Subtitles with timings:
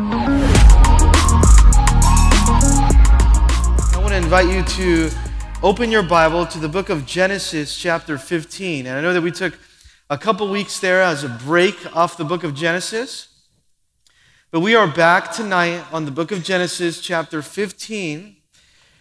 [0.00, 0.04] I
[3.96, 5.10] want to invite you to
[5.60, 8.86] open your Bible to the book of Genesis, chapter 15.
[8.86, 9.58] And I know that we took
[10.08, 13.26] a couple weeks there as a break off the book of Genesis.
[14.52, 18.18] But we are back tonight on the book of Genesis, chapter 15.
[18.20, 18.36] And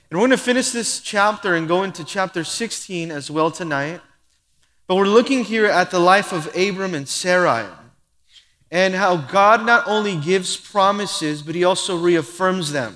[0.10, 4.02] we're going to finish this chapter and go into chapter 16 as well tonight.
[4.88, 7.68] But we're looking here at the life of Abram and Sarai
[8.72, 12.96] and how God not only gives promises, but he also reaffirms them.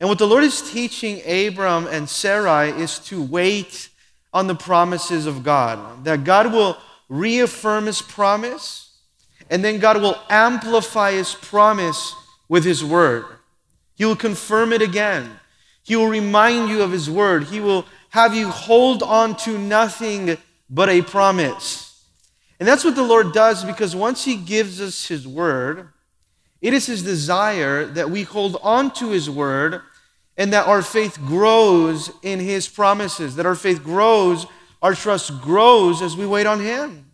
[0.00, 3.88] And what the Lord is teaching Abram and Sarai is to wait
[4.32, 6.76] on the promises of God, that God will
[7.08, 8.98] reaffirm his promise,
[9.50, 12.14] and then God will amplify his promise
[12.48, 13.26] with his word.
[13.94, 15.38] He will confirm it again.
[15.84, 17.44] He will remind you of his word.
[17.44, 20.36] He will have you hold on to nothing
[20.70, 21.83] but a promise.
[22.64, 25.90] And that's what the Lord does because once he gives us his word,
[26.62, 29.82] it is his desire that we hold on to his word
[30.38, 34.46] and that our faith grows in his promises, that our faith grows,
[34.80, 37.10] our trust grows as we wait on him.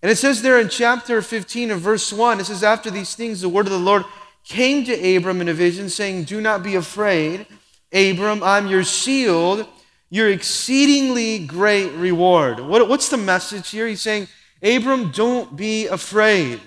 [0.00, 3.40] And it says there in chapter 15 of verse 1, it says, After these things,
[3.40, 4.04] the word of the Lord
[4.44, 7.48] came to Abram in a vision, saying, Do not be afraid.
[7.92, 9.66] Abram, I'm your shield,
[10.08, 12.60] your exceedingly great reward.
[12.60, 13.88] What, what's the message here?
[13.88, 14.28] He's saying,
[14.62, 16.60] Abram, don't be afraid.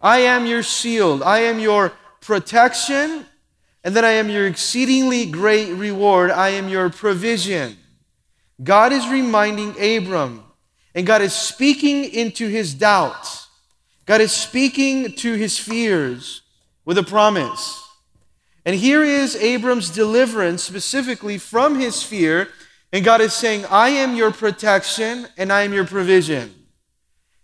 [0.00, 3.26] I am your shield, I am your protection,
[3.84, 6.30] and then I am your exceedingly great reward.
[6.30, 7.76] I am your provision.
[8.62, 10.44] God is reminding Abram,
[10.94, 13.48] and God is speaking into his doubts.
[14.04, 16.42] God is speaking to his fears
[16.84, 17.82] with a promise.
[18.64, 22.48] And here is Abram's deliverance specifically from his fear.
[22.92, 26.54] And God is saying, I am your protection and I am your provision.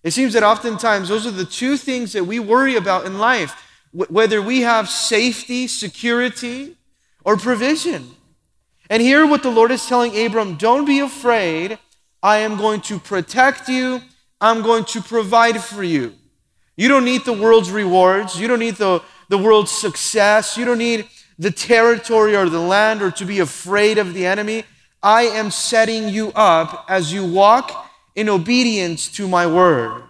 [0.07, 3.61] It seems that oftentimes those are the two things that we worry about in life
[3.91, 6.77] whether we have safety, security,
[7.25, 8.11] or provision.
[8.89, 11.81] And here, what the Lord is telling Abram don't be afraid.
[12.23, 14.01] I am going to protect you,
[14.41, 16.15] I'm going to provide for you.
[16.77, 20.79] You don't need the world's rewards, you don't need the, the world's success, you don't
[20.79, 24.67] need the territory or the land or to be afraid of the enemy.
[25.03, 27.86] I am setting you up as you walk
[28.17, 30.03] in obedience to my word.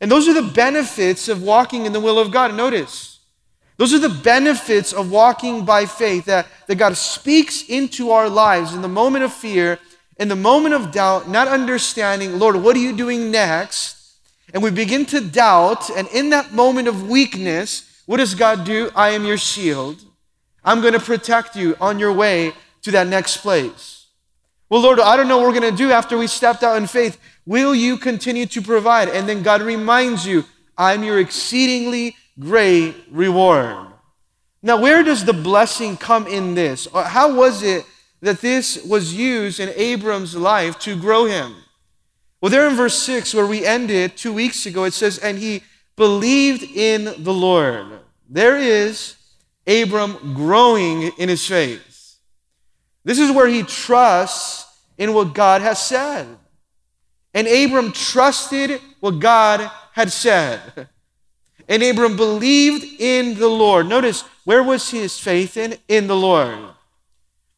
[0.00, 2.54] And those are the benefits of walking in the will of God.
[2.54, 3.20] Notice,
[3.78, 8.74] those are the benefits of walking by faith that, that God speaks into our lives
[8.74, 9.78] in the moment of fear,
[10.18, 14.16] in the moment of doubt, not understanding, Lord, what are you doing next?
[14.52, 18.90] And we begin to doubt, and in that moment of weakness, what does God do?
[18.94, 20.02] I am your shield.
[20.64, 22.52] I'm going to protect you on your way
[22.82, 24.06] to that next place.
[24.68, 26.86] Well, Lord, I don't know what we're going to do after we stepped out in
[26.86, 27.20] faith.
[27.46, 29.08] Will you continue to provide?
[29.08, 30.44] And then God reminds you,
[30.76, 33.86] I'm your exceedingly great reward.
[34.62, 36.88] Now, where does the blessing come in this?
[36.92, 37.86] How was it
[38.20, 41.54] that this was used in Abram's life to grow him?
[42.40, 45.62] Well, there in verse 6, where we ended two weeks ago, it says, And he
[45.94, 47.86] believed in the Lord.
[48.28, 49.16] There is
[49.66, 52.16] Abram growing in his faith.
[53.04, 54.66] This is where he trusts
[54.98, 56.26] in what God has said.
[57.36, 60.88] And Abram trusted what God had said.
[61.68, 63.86] And Abram believed in the Lord.
[63.86, 65.76] Notice, where was his faith in?
[65.86, 66.58] In the Lord.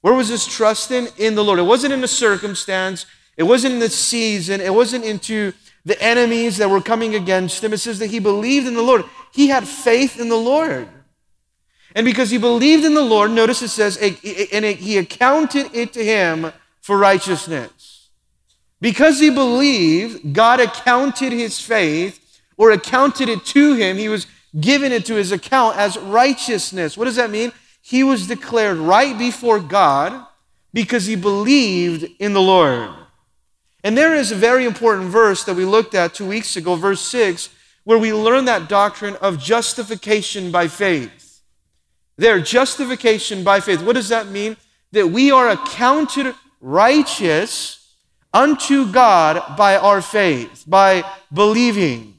[0.01, 1.09] Where was his trust in?
[1.17, 1.61] In the Lord.
[1.61, 3.07] It wasn't in the circumstance,
[3.37, 5.53] it wasn't in the season, it wasn't into
[5.85, 7.73] the enemies that were coming against him.
[7.73, 9.05] It says that he believed in the Lord.
[9.33, 10.89] He had faith in the Lord.
[11.95, 16.05] And because he believed in the Lord, notice it says, and he accounted it to
[16.05, 17.98] him for righteousness.
[18.81, 23.97] Because he believed, God accounted his faith or accounted it to him.
[23.97, 24.27] He was
[24.59, 26.97] given it to his account as righteousness.
[26.97, 27.53] What does that mean?
[27.83, 30.27] He was declared right before God
[30.73, 32.91] because he believed in the Lord.
[33.83, 37.01] And there is a very important verse that we looked at two weeks ago, verse
[37.01, 37.49] 6,
[37.85, 41.41] where we learn that doctrine of justification by faith.
[42.17, 43.83] There, justification by faith.
[43.83, 44.57] What does that mean?
[44.93, 47.78] That we are accounted righteous
[48.33, 52.15] unto God by our faith, by believing.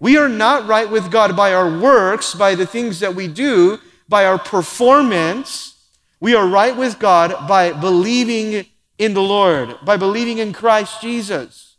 [0.00, 3.78] We are not right with God by our works, by the things that we do,
[4.08, 5.74] by our performance.
[6.20, 8.66] We are right with God by believing
[8.98, 11.76] in the Lord, by believing in Christ Jesus,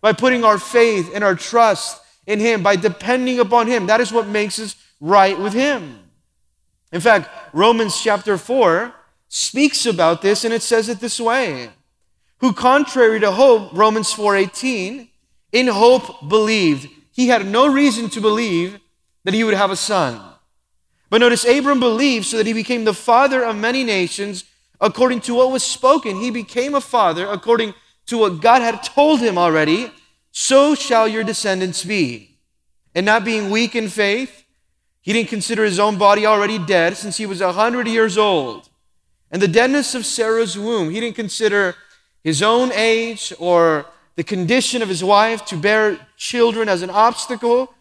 [0.00, 3.86] by putting our faith and our trust in Him, by depending upon Him.
[3.86, 5.98] That is what makes us right with Him.
[6.92, 8.92] In fact, Romans chapter 4
[9.28, 11.70] speaks about this and it says it this way.
[12.40, 15.08] Who contrary to hope, Romans 4:18,
[15.52, 18.80] in hope believed he had no reason to believe
[19.24, 20.20] that he would have a son.
[21.10, 24.44] But notice Abram believed so that he became the father of many nations
[24.80, 26.20] according to what was spoken.
[26.20, 27.74] He became a father according
[28.06, 29.90] to what God had told him already.
[30.32, 32.38] So shall your descendants be.
[32.94, 34.44] And not being weak in faith,
[35.02, 38.68] he didn't consider his own body already dead since he was a hundred years old.
[39.30, 41.76] And the deadness of Sarah's womb, he didn't consider
[42.22, 43.86] his own age or
[44.16, 47.72] the condition of his wife to bear children as an obstacle.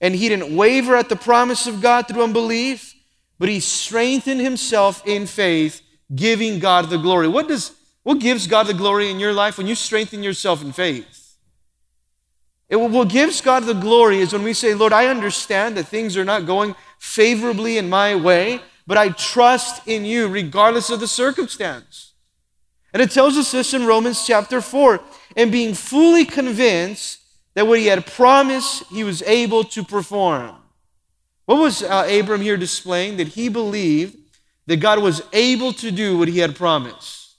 [0.00, 2.94] And he didn't waver at the promise of God through unbelief,
[3.38, 5.82] but he strengthened himself in faith,
[6.14, 7.28] giving God the glory.
[7.28, 7.72] What does
[8.02, 11.36] what gives God the glory in your life when you strengthen yourself in faith?
[12.68, 16.16] It, what gives God the glory is when we say, Lord, I understand that things
[16.16, 21.08] are not going favorably in my way, but I trust in you regardless of the
[21.08, 22.09] circumstance.
[22.92, 25.00] And it tells us this in Romans chapter 4
[25.36, 27.20] and being fully convinced
[27.54, 30.56] that what he had promised, he was able to perform.
[31.46, 33.16] What was uh, Abram here displaying?
[33.16, 34.16] That he believed
[34.66, 37.34] that God was able to do what he had promised.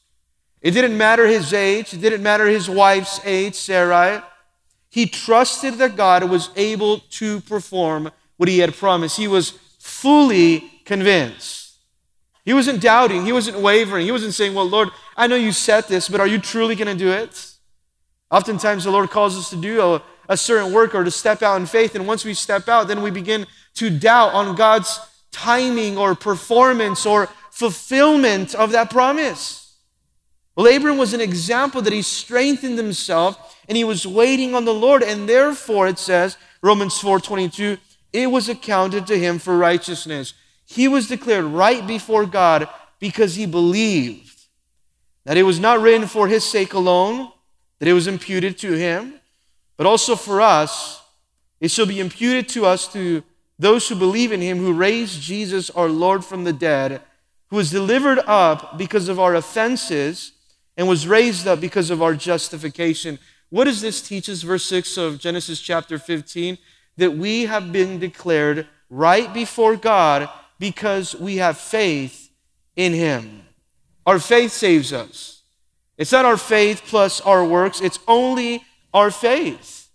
[0.62, 4.22] It didn't matter his age, it didn't matter his wife's age, Sarai.
[4.90, 9.18] He trusted that God was able to perform what he had promised.
[9.18, 11.61] He was fully convinced.
[12.52, 15.86] He wasn't doubting, he wasn't wavering, he wasn't saying, Well, Lord, I know you said
[15.86, 17.50] this, but are you truly going to do it?
[18.30, 21.62] Oftentimes, the Lord calls us to do a, a certain work or to step out
[21.62, 21.96] in faith.
[21.96, 25.00] And once we step out, then we begin to doubt on God's
[25.32, 29.78] timing or performance or fulfillment of that promise.
[30.58, 34.74] Well, Abram was an example that he strengthened himself and he was waiting on the
[34.74, 35.04] Lord.
[35.04, 37.78] And therefore, it says, Romans 4:22,
[38.12, 40.34] it was accounted to him for righteousness.
[40.72, 44.46] He was declared right before God because he believed
[45.26, 47.30] that it was not written for his sake alone,
[47.80, 49.16] that it was imputed to him,
[49.76, 51.02] but also for us,
[51.60, 53.22] it shall be imputed to us to
[53.60, 57.02] those who believe in him who raised Jesus our Lord from the dead,
[57.50, 60.32] who was delivered up because of our offenses
[60.78, 63.20] and was raised up because of our justification.
[63.50, 64.42] What does this teach us?
[64.42, 66.58] Verse 6 of Genesis chapter 15
[66.96, 70.30] that we have been declared right before God
[70.62, 72.30] because we have faith
[72.76, 73.42] in him.
[74.06, 75.42] Our faith saves us.
[75.98, 78.64] It's not our faith plus our works, it's only
[78.94, 79.90] our faith.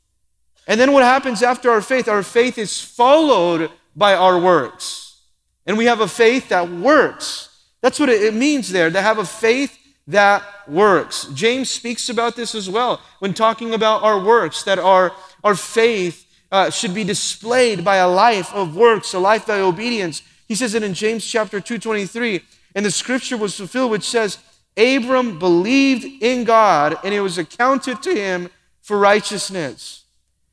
[0.66, 2.08] And then what happens after our faith?
[2.08, 5.22] Our faith is followed by our works.
[5.66, 7.48] And we have a faith that works.
[7.80, 9.78] That's what it means there, to have a faith
[10.08, 11.28] that works.
[11.32, 15.12] James speaks about this as well when talking about our works, that our,
[15.44, 20.22] our faith uh, should be displayed by a life of works, a life by obedience.
[20.46, 22.42] He says it in James chapter 2:23,
[22.74, 24.38] and the scripture was fulfilled, which says,
[24.76, 28.50] Abram believed in God, and it was accounted to him
[28.82, 30.04] for righteousness.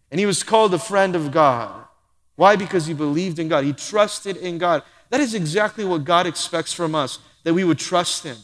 [0.10, 1.86] And he was called a friend of God.
[2.36, 2.56] Why?
[2.56, 3.66] Because he believed in God.
[3.66, 4.84] He trusted in God.
[5.10, 8.38] That is exactly what God expects from us, that we would trust him.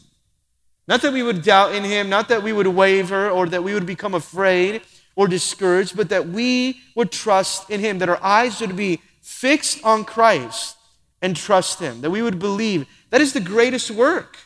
[0.86, 3.74] Not that we would doubt in him, not that we would waver or that we
[3.74, 4.82] would become afraid
[5.16, 9.82] or discouraged, but that we would trust in him, that our eyes would be fixed
[9.84, 10.76] on Christ
[11.22, 12.86] and trust him, that we would believe.
[13.10, 14.38] That is the greatest work.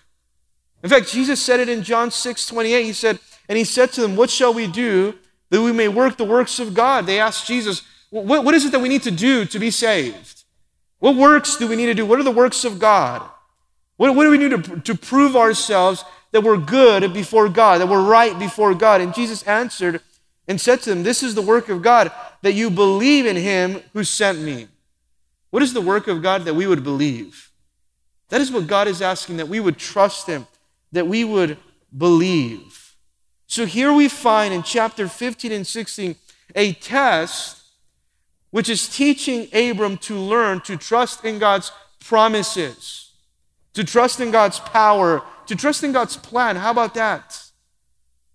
[0.83, 2.85] In fact, Jesus said it in John 6 28.
[2.85, 3.19] He said,
[3.49, 5.15] And he said to them, What shall we do
[5.51, 7.07] that we may work the works of God?
[7.07, 10.45] They asked Jesus, What, what is it that we need to do to be saved?
[10.99, 12.07] What works do we need to do?
[12.07, 13.23] What are the works of God?
[13.97, 17.89] What, what do we need to, to prove ourselves that we're good before God, that
[17.89, 19.01] we're right before God?
[19.01, 20.01] And Jesus answered
[20.49, 23.83] and said to them, This is the work of God, that you believe in him
[23.93, 24.69] who sent me.
[25.55, 27.53] What is the work of God that we would believe?
[28.31, 30.49] That is what God is asking, that we would trust him
[30.91, 31.59] that we would
[31.97, 32.97] believe.
[33.47, 36.17] So here we find in chapter 15 and 16
[36.57, 37.63] a test
[38.51, 41.71] which is teaching Abram to learn to trust in God's
[42.01, 43.13] promises,
[43.75, 46.57] to trust in God's power, to trust in God's plan.
[46.57, 47.41] How about that?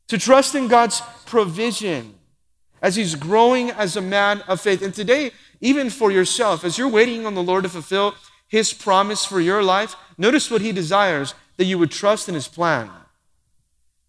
[0.07, 2.15] To trust in God's provision
[2.81, 4.81] as he's growing as a man of faith.
[4.81, 8.15] And today, even for yourself, as you're waiting on the Lord to fulfill
[8.47, 12.47] his promise for your life, notice what he desires that you would trust in His
[12.47, 12.89] plan.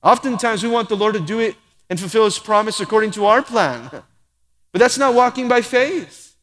[0.05, 1.57] Oftentimes, we want the Lord to do it
[1.91, 3.91] and fulfill His promise according to our plan.
[3.91, 6.37] But that's not walking by faith.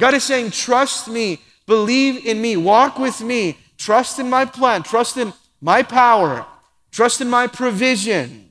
[0.00, 4.82] God is saying, Trust me, believe in me, walk with me, trust in my plan,
[4.82, 6.46] trust in my power,
[6.90, 8.50] trust in my provision,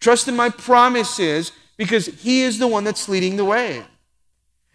[0.00, 3.84] trust in my promises, because He is the one that's leading the way.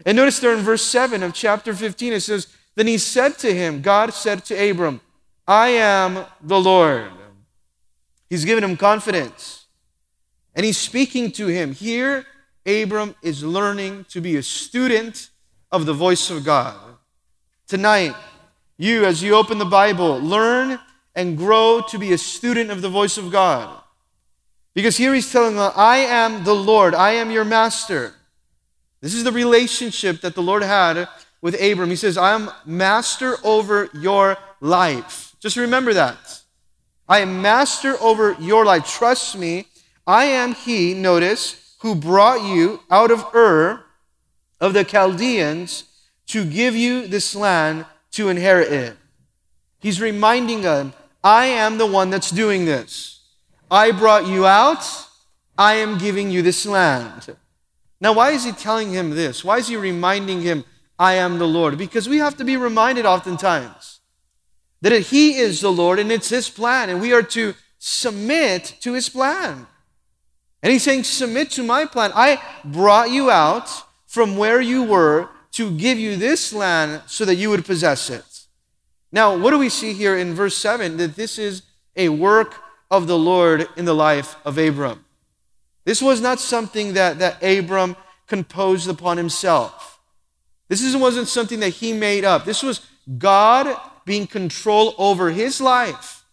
[0.06, 3.54] And notice there in verse 7 of chapter 15, it says, Then He said to
[3.54, 5.02] him, God said to Abram,
[5.48, 7.12] I am the Lord.
[8.30, 9.66] He's given him confidence.
[10.56, 11.74] And he's speaking to him.
[11.74, 12.26] Here,
[12.66, 15.30] Abram is learning to be a student
[15.72, 16.76] of the voice of God.
[17.68, 18.16] Tonight,
[18.78, 20.80] You, as you open the Bible, learn
[21.16, 23.82] and grow to be a student of the voice of God.
[24.74, 28.16] Because here he's telling them, I am the Lord, I am your master.
[29.04, 31.10] This is the relationship that the Lord had
[31.42, 31.90] with Abram.
[31.90, 35.36] He says, I am master over your life.
[35.42, 36.42] Just remember that.
[37.10, 38.88] I am master over your life.
[38.88, 39.68] Trust me,
[40.08, 43.84] I am he, notice, who brought you out of Ur
[44.62, 45.84] of the Chaldeans
[46.28, 48.96] to give you this land to inherit it.
[49.80, 53.20] He's reminding them, I am the one that's doing this.
[53.70, 54.86] I brought you out.
[55.58, 57.36] I am giving you this land.
[58.04, 59.46] Now, why is he telling him this?
[59.46, 60.66] Why is he reminding him,
[61.00, 61.78] I am the Lord?
[61.78, 64.02] Because we have to be reminded oftentimes
[64.82, 68.92] that he is the Lord and it's his plan, and we are to submit to
[68.92, 69.68] his plan.
[70.62, 72.12] And he's saying, Submit to my plan.
[72.14, 73.70] I brought you out
[74.06, 78.26] from where you were to give you this land so that you would possess it.
[79.14, 80.98] Now, what do we see here in verse 7?
[80.98, 81.62] That this is
[81.96, 82.56] a work
[82.92, 85.06] of the Lord in the life of Abram.
[85.86, 87.96] This was not something that, that Abram
[88.28, 90.00] composed upon himself.
[90.70, 92.46] This wasn't something that he made up.
[92.46, 92.86] This was
[93.18, 96.24] God being control over his life.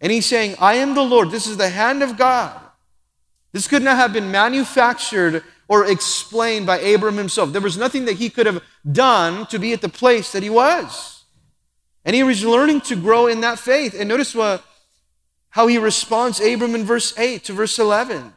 [0.00, 1.30] And he's saying, I am the Lord.
[1.30, 2.60] This is the hand of God.
[3.52, 7.52] This could not have been manufactured or explained by Abram himself.
[7.52, 10.50] There was nothing that he could have done to be at the place that he
[10.50, 11.24] was.
[12.04, 13.94] And he was learning to grow in that faith.
[13.98, 14.64] And notice what,
[15.50, 18.32] how he responds, Abram in verse 8 to verse 11.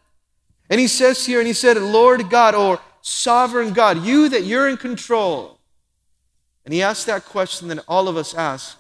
[0.69, 4.69] And he says here, and he said, Lord God, or sovereign God, you that you're
[4.69, 5.59] in control.
[6.65, 8.77] And he asked that question that all of us ask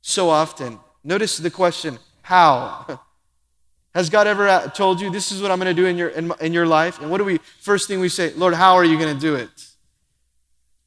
[0.00, 0.78] so often.
[1.02, 3.00] Notice the question, how?
[3.94, 6.10] Has God ever uh, told you, this is what I'm going to do in your,
[6.10, 7.00] in, in your life?
[7.00, 9.34] And what do we, first thing we say, Lord, how are you going to do
[9.34, 9.48] it?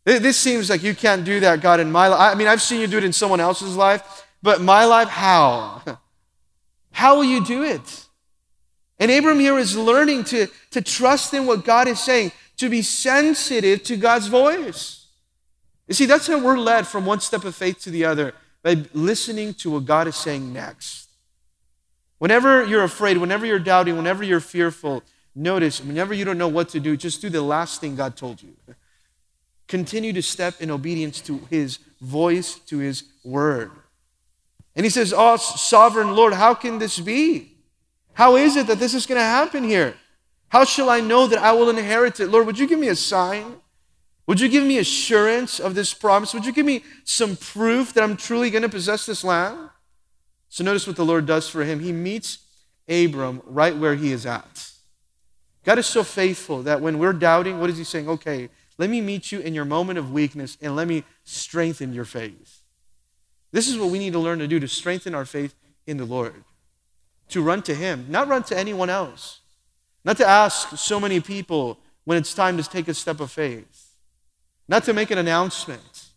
[0.05, 2.19] This seems like you can't do that, God, in my life.
[2.19, 5.81] I mean, I've seen you do it in someone else's life, but my life, how?
[6.91, 8.08] How will you do it?
[8.99, 12.81] And Abram here is learning to, to trust in what God is saying, to be
[12.81, 15.07] sensitive to God's voice.
[15.87, 18.83] You see, that's how we're led from one step of faith to the other, by
[18.93, 21.07] listening to what God is saying next.
[22.17, 25.01] Whenever you're afraid, whenever you're doubting, whenever you're fearful,
[25.33, 28.43] notice, whenever you don't know what to do, just do the last thing God told
[28.43, 28.53] you.
[29.69, 33.71] Continue to step in obedience to His voice, to His word.
[34.75, 37.53] And He says, Oh, sovereign Lord, how can this be?
[38.19, 39.95] How is it that this is going to happen here?
[40.49, 42.27] How shall I know that I will inherit it?
[42.27, 43.61] Lord, would you give me a sign?
[44.27, 46.33] Would you give me assurance of this promise?
[46.33, 49.69] Would you give me some proof that I'm truly going to possess this land?
[50.49, 51.79] So notice what the Lord does for him.
[51.79, 52.39] He meets
[52.89, 54.69] Abram right where he is at.
[55.63, 58.09] God is so faithful that when we're doubting, what is he saying?
[58.09, 62.03] Okay, let me meet you in your moment of weakness and let me strengthen your
[62.03, 62.63] faith.
[63.53, 65.55] This is what we need to learn to do to strengthen our faith
[65.87, 66.43] in the Lord.
[67.29, 69.39] To run to him, not run to anyone else.
[70.03, 73.95] Not to ask so many people when it's time to take a step of faith.
[74.67, 76.07] Not to make an announcement,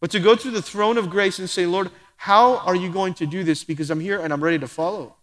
[0.00, 3.14] but to go to the throne of grace and say, Lord, how are you going
[3.14, 3.64] to do this?
[3.64, 5.16] Because I'm here and I'm ready to follow.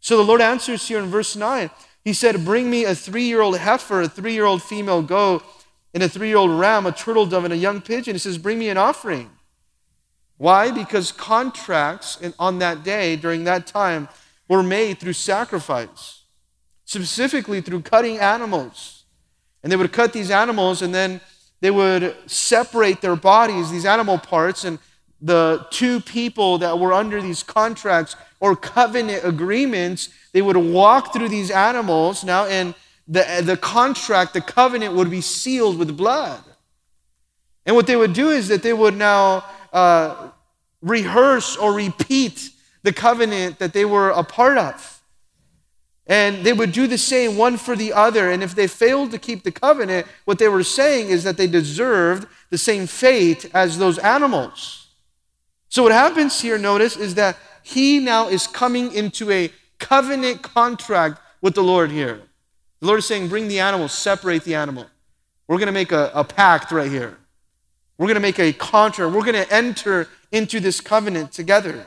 [0.00, 1.70] So the Lord answers here in verse 9.
[2.04, 5.42] He said, Bring me a three year old heifer, a three year old female goat,
[5.94, 8.14] and a three year old ram, a turtle dove, and a young pigeon.
[8.14, 9.30] He says, Bring me an offering.
[10.38, 10.70] Why?
[10.70, 14.08] Because contracts on that day, during that time,
[14.48, 16.22] were made through sacrifice,
[16.84, 19.04] specifically through cutting animals.
[19.62, 21.20] And they would cut these animals and then
[21.60, 24.78] they would separate their bodies, these animal parts, and
[25.20, 31.30] the two people that were under these contracts or covenant agreements, they would walk through
[31.30, 32.74] these animals now, and
[33.08, 36.42] the, the contract, the covenant would be sealed with blood.
[37.66, 40.30] And what they would do is that they would now uh,
[40.80, 42.50] rehearse or repeat
[42.84, 45.02] the covenant that they were a part of.
[46.06, 48.30] And they would do the same one for the other.
[48.30, 51.48] And if they failed to keep the covenant, what they were saying is that they
[51.48, 54.86] deserved the same fate as those animals.
[55.68, 61.20] So, what happens here, notice, is that he now is coming into a covenant contract
[61.42, 62.22] with the Lord here.
[62.80, 64.86] The Lord is saying, Bring the animal, separate the animal.
[65.48, 67.18] We're going to make a, a pact right here.
[67.98, 69.14] We're going to make a contract.
[69.14, 71.86] We're going to enter into this covenant together.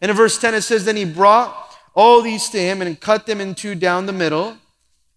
[0.00, 3.26] And in verse 10, it says, Then he brought all these to him and cut
[3.26, 4.56] them in two down the middle,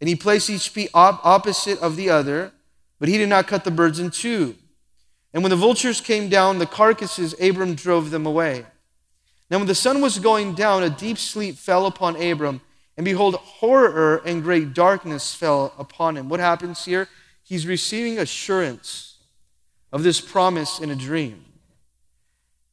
[0.01, 2.51] and he placed each piece opposite of the other,
[2.99, 4.55] but he did not cut the birds in two.
[5.33, 8.65] And when the vultures came down, the carcasses, Abram drove them away.
[9.49, 12.61] Now, when the sun was going down, a deep sleep fell upon Abram,
[12.97, 16.29] and behold, horror and great darkness fell upon him.
[16.29, 17.09] What happens here?
[17.43, 19.14] He's receiving assurance
[19.95, 21.45] of this promise in a dream.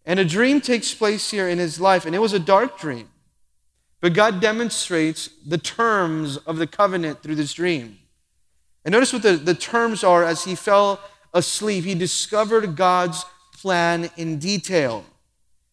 [0.05, 3.09] And a dream takes place here in his life, and it was a dark dream.
[4.00, 7.99] But God demonstrates the terms of the covenant through this dream.
[8.85, 10.99] And notice what the, the terms are as he fell
[11.33, 11.85] asleep.
[11.85, 13.25] He discovered God's
[13.57, 15.05] plan in detail.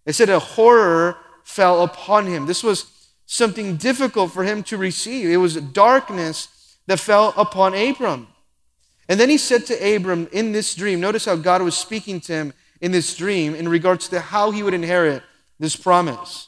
[0.06, 2.46] It said a horror fell upon him.
[2.46, 5.28] This was something difficult for him to receive.
[5.28, 8.28] It was darkness that fell upon Abram.
[9.10, 12.34] And then he said to Abram in this dream, notice how God was speaking to
[12.34, 15.24] him in this dream in regards to how he would inherit
[15.58, 16.48] this promise.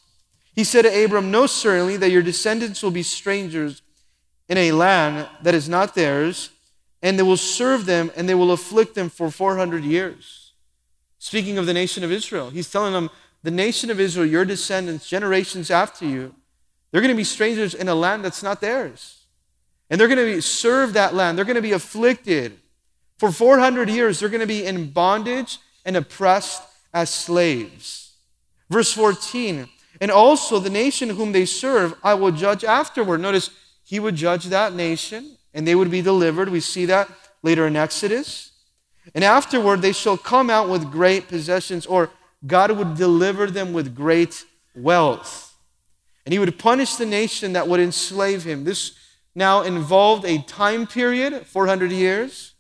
[0.53, 3.81] He said to Abram, Know certainly that your descendants will be strangers
[4.47, 6.51] in a land that is not theirs,
[7.01, 10.51] and they will serve them and they will afflict them for 400 years.
[11.17, 13.09] Speaking of the nation of Israel, he's telling them,
[13.41, 16.35] The nation of Israel, your descendants, generations after you,
[16.91, 19.20] they're going to be strangers in a land that's not theirs.
[19.91, 21.37] And they're going to serve that land.
[21.37, 22.57] They're going to be afflicted.
[23.19, 28.13] For 400 years, they're going to be in bondage and oppressed as slaves.
[28.69, 29.67] Verse 14,
[29.99, 33.19] and also the nation whom they serve, I will judge afterward.
[33.19, 33.51] Notice,
[33.83, 36.47] he would judge that nation, and they would be delivered.
[36.47, 37.09] We see that
[37.43, 38.53] later in Exodus.
[39.13, 42.11] And afterward, they shall come out with great possessions, or
[42.47, 45.53] God would deliver them with great wealth.
[46.25, 48.63] And he would punish the nation that would enslave him.
[48.63, 48.97] This
[49.35, 52.53] now involved a time period, 400 years,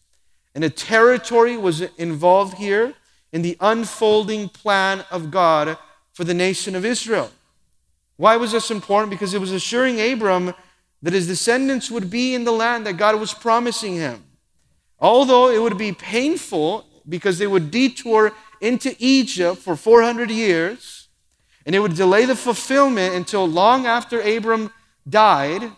[0.55, 2.93] and a territory was involved here
[3.31, 5.77] in the unfolding plan of God
[6.13, 7.31] for the nation of Israel.
[8.17, 9.09] Why was this important?
[9.09, 10.53] Because it was assuring Abram
[11.01, 14.23] that his descendants would be in the land that God was promising him.
[14.99, 21.07] Although it would be painful because they would detour into Egypt for 400 years,
[21.65, 24.71] and it would delay the fulfillment until long after Abram
[25.09, 25.71] died,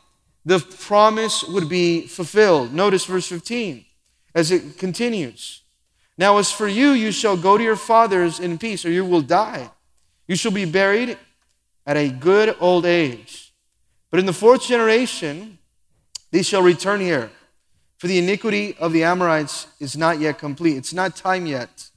[0.45, 2.73] the promise would be fulfilled.
[2.73, 3.85] Notice verse 15
[4.35, 5.61] as it continues.
[6.17, 9.21] Now, as for you, you shall go to your fathers in peace, or you will
[9.21, 9.71] die.
[10.27, 11.17] You shall be buried
[11.85, 13.53] at a good old age.
[14.11, 15.57] But in the fourth generation,
[16.31, 17.31] they shall return here.
[17.97, 20.77] For the iniquity of the Amorites is not yet complete.
[20.77, 21.89] It's not time yet.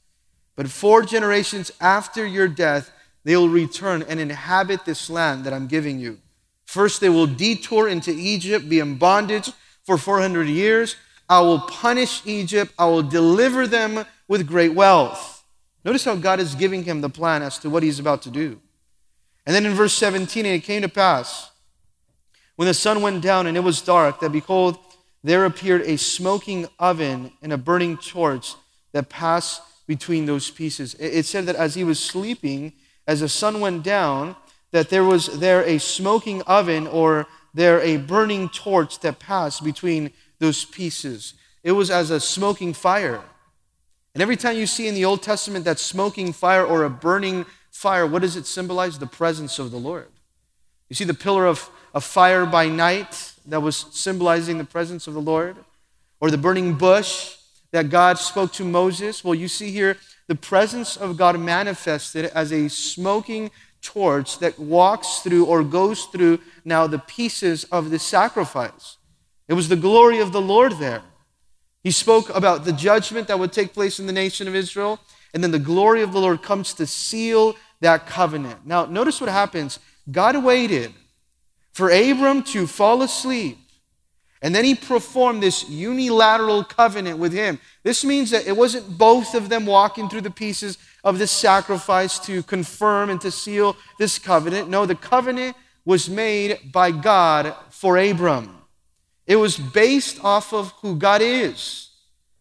[0.55, 2.91] But four generations after your death,
[3.25, 6.19] they will return and inhabit this land that I'm giving you.
[6.67, 9.51] First, they will detour into Egypt, be in bondage
[9.85, 10.97] for 400 years.
[11.29, 12.73] I will punish Egypt.
[12.79, 15.45] I will deliver them with great wealth.
[15.85, 18.61] Notice how God is giving him the plan as to what he's about to do.
[19.47, 21.51] And then in verse 17, and it came to pass,
[22.57, 24.79] when the sun went down and it was dark, that behold,
[25.23, 28.55] there appeared a smoking oven and a burning torch
[28.93, 30.95] that passed between those pieces.
[30.99, 32.73] It said that as he was sleeping,
[33.07, 34.35] as the sun went down,
[34.73, 40.11] that there was there a smoking oven or there a burning torch that passed between
[40.39, 41.35] those pieces.
[41.63, 43.23] It was as a smoking fire.
[44.15, 47.45] And every time you see in the Old Testament that smoking fire or a burning
[47.71, 48.99] fire, what does it symbolize?
[48.99, 50.09] The presence of the Lord.
[50.89, 55.15] You see the pillar of, of fire by night that was symbolizing the presence of
[55.15, 55.57] the Lord,
[56.21, 57.37] or the burning bush
[57.73, 59.23] that God spoke to Moses.
[59.23, 59.99] Well, you see here
[60.29, 63.51] the presence of God manifested as a smoking
[63.87, 68.96] torch that walks through or goes through now the pieces of the sacrifice.
[69.49, 71.03] It was the glory of the Lord there.
[71.85, 74.99] He spoke about the judgment that would take place in the nation of Israel,
[75.33, 78.66] and then the glory of the Lord comes to seal that covenant.
[78.66, 79.79] Now, notice what happens.
[80.11, 80.92] God waited
[81.72, 83.57] for Abram to fall asleep,
[84.42, 87.61] and then he performed this unilateral covenant with him.
[87.85, 92.19] This means that it wasn't both of them walking through the pieces of this sacrifice
[92.19, 94.69] to confirm and to seal this covenant.
[94.69, 98.59] No, the covenant was made by God for Abram.
[99.25, 101.90] It was based off of who God is.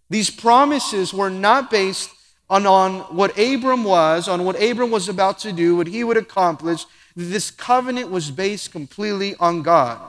[0.10, 2.10] These promises were not based
[2.49, 6.17] on, on what Abram was, on what Abram was about to do, what he would
[6.17, 6.86] accomplish.
[7.15, 10.01] This covenant was based completely on God.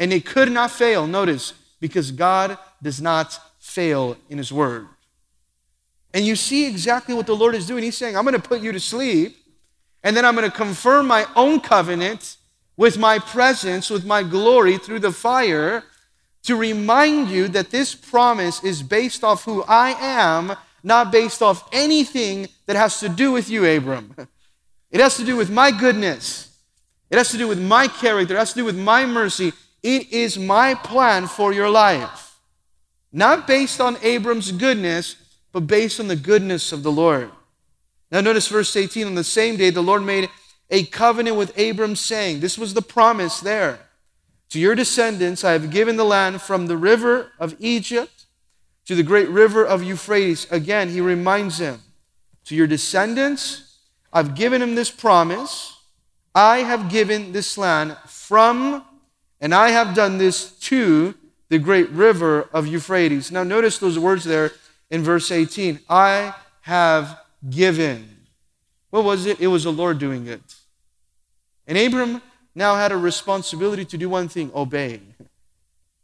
[0.00, 4.88] And it could not fail, notice, because God does not fail in his word.
[6.14, 7.82] And you see exactly what the Lord is doing.
[7.82, 9.36] He's saying, I'm going to put you to sleep,
[10.02, 12.38] and then I'm going to confirm my own covenant
[12.76, 15.84] with my presence, with my glory through the fire
[16.44, 21.68] to remind you that this promise is based off who I am, not based off
[21.72, 24.14] anything that has to do with you, Abram.
[24.90, 26.56] It has to do with my goodness.
[27.10, 28.34] It has to do with my character.
[28.34, 29.52] It has to do with my mercy.
[29.82, 32.38] It is my plan for your life.
[33.12, 35.16] Not based on Abram's goodness,
[35.54, 37.30] but based on the goodness of the Lord.
[38.10, 40.28] Now, notice verse 18 on the same day, the Lord made
[40.68, 43.78] a covenant with Abram, saying, This was the promise there.
[44.50, 48.26] To your descendants I have given the land from the river of Egypt
[48.86, 50.50] to the great river of Euphrates.
[50.50, 51.80] Again, he reminds him,
[52.46, 53.78] to your descendants,
[54.12, 55.78] I've given him this promise.
[56.34, 58.84] I have given this land from,
[59.40, 61.14] and I have done this to
[61.48, 63.30] the great river of Euphrates.
[63.30, 64.50] Now, notice those words there
[64.90, 65.80] in verse 18.
[65.88, 67.18] I have
[67.48, 68.08] given.
[68.90, 69.40] What was it?
[69.40, 70.42] It was the Lord doing it.
[71.66, 72.22] And Abram
[72.54, 75.00] now had a responsibility to do one thing obey.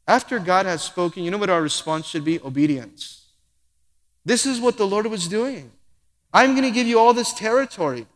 [0.09, 2.40] After God has spoken, you know what our response should be?
[2.40, 3.27] Obedience.
[4.25, 5.71] This is what the Lord was doing.
[6.33, 8.07] I'm going to give you all this territory.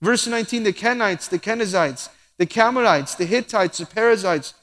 [0.00, 4.54] Verse 19 the Kenites, the Kenizzites, the Camarites, the Hittites, the Perizzites,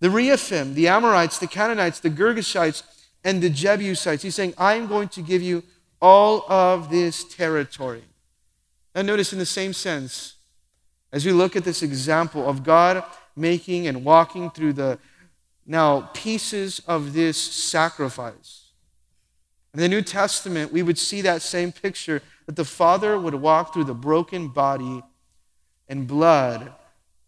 [0.00, 2.82] the Rephaim, the Amorites, the Canaanites, the Girgashites,
[3.24, 4.22] and the Jebusites.
[4.22, 5.62] He's saying, I'm going to give you
[6.00, 8.04] all of this territory.
[8.94, 10.34] And notice in the same sense,
[11.10, 13.02] as we look at this example of God
[13.34, 14.98] making and walking through the
[15.66, 18.70] now pieces of this sacrifice.
[19.72, 23.72] In the New Testament, we would see that same picture that the Father would walk
[23.72, 25.02] through the broken body
[25.88, 26.72] and blood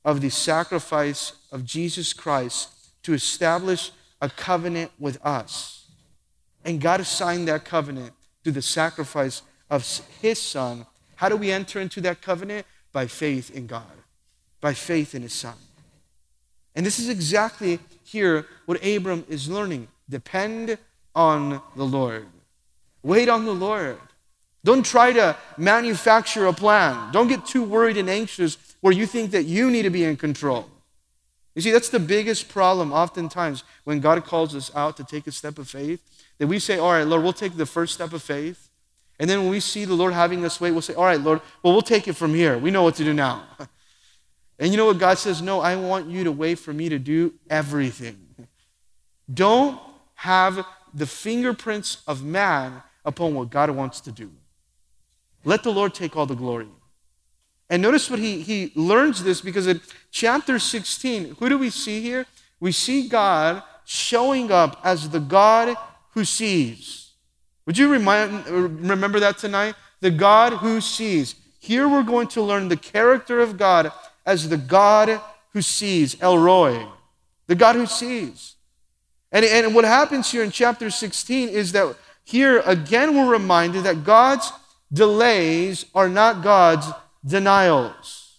[0.04, 2.70] of the sacrifice of Jesus Christ
[3.02, 5.75] to establish a covenant with us.
[6.66, 9.86] And God signed that covenant through the sacrifice of
[10.20, 10.84] His Son.
[11.14, 12.66] How do we enter into that covenant?
[12.92, 13.84] By faith in God,
[14.60, 15.54] by faith in His Son.
[16.74, 19.88] And this is exactly here what Abram is learning.
[20.10, 20.76] Depend
[21.14, 22.26] on the Lord.
[23.02, 23.98] Wait on the Lord.
[24.64, 27.12] Don't try to manufacture a plan.
[27.12, 30.16] Don't get too worried and anxious where you think that you need to be in
[30.16, 30.68] control.
[31.54, 35.32] You see, that's the biggest problem oftentimes when God calls us out to take a
[35.32, 36.02] step of faith.
[36.38, 38.70] That we say, All right, Lord, we'll take the first step of faith.
[39.18, 41.40] And then when we see the Lord having us wait, we'll say, All right, Lord,
[41.62, 42.58] well, we'll take it from here.
[42.58, 43.44] We know what to do now.
[44.58, 45.42] And you know what God says?
[45.42, 48.16] No, I want you to wait for me to do everything.
[49.32, 49.78] Don't
[50.14, 54.30] have the fingerprints of man upon what God wants to do.
[55.44, 56.68] Let the Lord take all the glory.
[57.68, 62.00] And notice what he, he learns this because in chapter 16, who do we see
[62.00, 62.26] here?
[62.58, 65.76] We see God showing up as the God
[66.16, 67.10] who sees.
[67.66, 69.74] Would you remind, remember that tonight?
[70.00, 71.34] The God who sees.
[71.60, 73.92] Here we're going to learn the character of God
[74.24, 75.20] as the God
[75.52, 76.86] who sees, El Roi,
[77.48, 78.54] the God who sees.
[79.30, 84.02] And, and what happens here in chapter 16 is that here again we're reminded that
[84.02, 84.50] God's
[84.90, 86.86] delays are not God's
[87.26, 88.38] denials.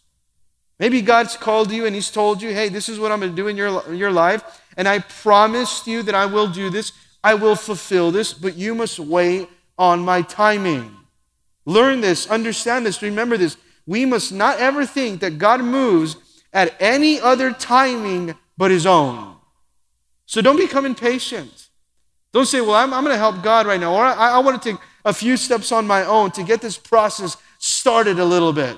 [0.79, 3.35] Maybe God's called you and He's told you, hey, this is what I'm going to
[3.35, 6.91] do in your, your life, and I promised you that I will do this,
[7.23, 10.95] I will fulfill this, but you must wait on my timing.
[11.65, 16.17] Learn this, understand this, remember this we must not ever think that God moves
[16.53, 19.35] at any other timing but his own.
[20.25, 21.69] So don't become impatient.
[22.33, 24.61] Don't say, well, I'm, I'm going to help God right now, or I, I want
[24.61, 28.51] to take a few steps on my own to get this process started a little
[28.51, 28.77] bit.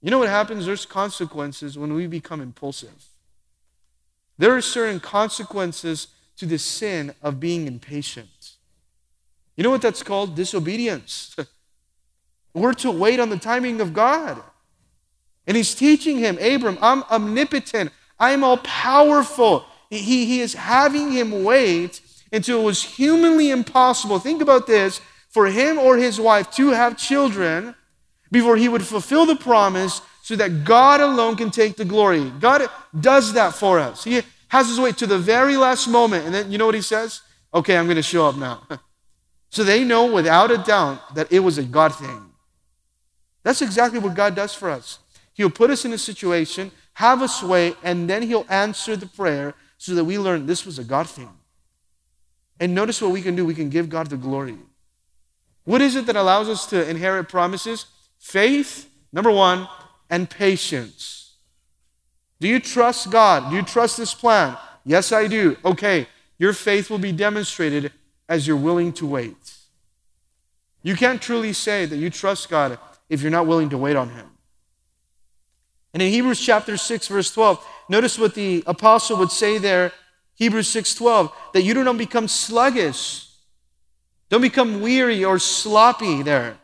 [0.00, 0.64] You know what happens?
[0.64, 3.08] There's consequences when we become impulsive.
[4.38, 6.08] There are certain consequences
[6.42, 8.56] to the sin of being impatient.
[9.54, 10.34] You know what that's called?
[10.34, 11.36] Disobedience.
[12.52, 14.42] We're to wait on the timing of God.
[15.46, 17.92] And he's teaching him, Abram, I'm omnipotent.
[18.18, 19.64] I'm all powerful.
[19.88, 22.00] He, he is having him wait
[22.32, 24.18] until it was humanly impossible.
[24.18, 27.76] Think about this for him or his wife to have children
[28.32, 32.30] before he would fulfill the promise so that God alone can take the glory.
[32.40, 32.68] God
[33.00, 34.02] does that for us.
[34.02, 36.26] He has his way to the very last moment.
[36.26, 37.22] And then you know what he says?
[37.54, 38.60] Okay, I'm going to show up now.
[39.50, 42.26] so they know without a doubt that it was a God thing.
[43.44, 44.98] That's exactly what God does for us.
[45.32, 49.54] He'll put us in a situation, have us wait, and then He'll answer the prayer
[49.78, 51.30] so that we learn this was a God thing.
[52.60, 54.58] And notice what we can do we can give God the glory.
[55.64, 57.86] What is it that allows us to inherit promises?
[58.18, 59.66] Faith, number one,
[60.10, 61.21] and patience.
[62.42, 63.50] Do you trust God?
[63.50, 64.56] Do you trust this plan?
[64.84, 65.56] Yes, I do.
[65.64, 66.08] Okay,
[66.40, 67.92] your faith will be demonstrated
[68.28, 69.54] as you're willing to wait.
[70.82, 74.08] You can't truly say that you trust God if you're not willing to wait on
[74.08, 74.26] him.
[75.94, 79.92] And in Hebrews chapter 6 verse 12, notice what the apostle would say there,
[80.34, 83.28] Hebrews 6:12, that you do not become sluggish.
[84.30, 86.58] Don't become weary or sloppy there.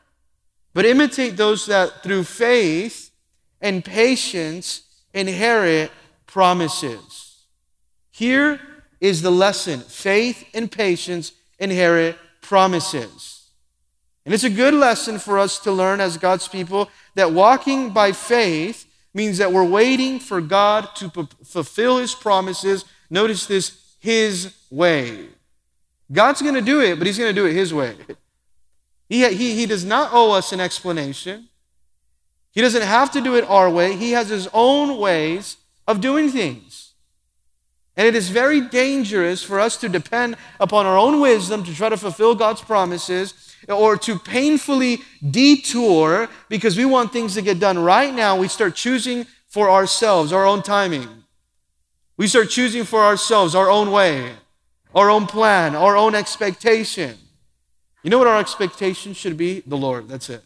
[0.75, 3.13] But imitate those that through faith
[3.61, 5.91] and patience inherit
[6.27, 7.45] promises.
[8.11, 8.61] Here
[9.01, 9.81] is the lesson.
[9.81, 13.51] Faith and patience inherit promises.
[14.25, 18.13] And it's a good lesson for us to learn as God's people that walking by
[18.13, 22.85] faith means that we're waiting for God to p- fulfill his promises.
[23.09, 25.29] Notice this, his way.
[26.11, 27.97] God's going to do it, but He's going to do it His way.
[29.09, 31.49] He, he, he does not owe us an explanation.
[32.59, 33.95] He doesn't have to do it our way.
[33.95, 36.95] He has His own ways of doing things.
[37.97, 41.89] And it is very dangerous for us to depend upon our own wisdom to try
[41.89, 44.99] to fulfill God's promises or to painfully
[45.31, 48.37] detour because we want things to get done right now.
[48.37, 51.23] We start choosing for ourselves, our own timing.
[52.17, 54.33] We start choosing for ourselves our own way,
[54.97, 57.19] our own plan, our own expectation.
[58.03, 59.61] You know what our expectation should be?
[59.61, 60.09] The Lord.
[60.09, 60.43] That's it.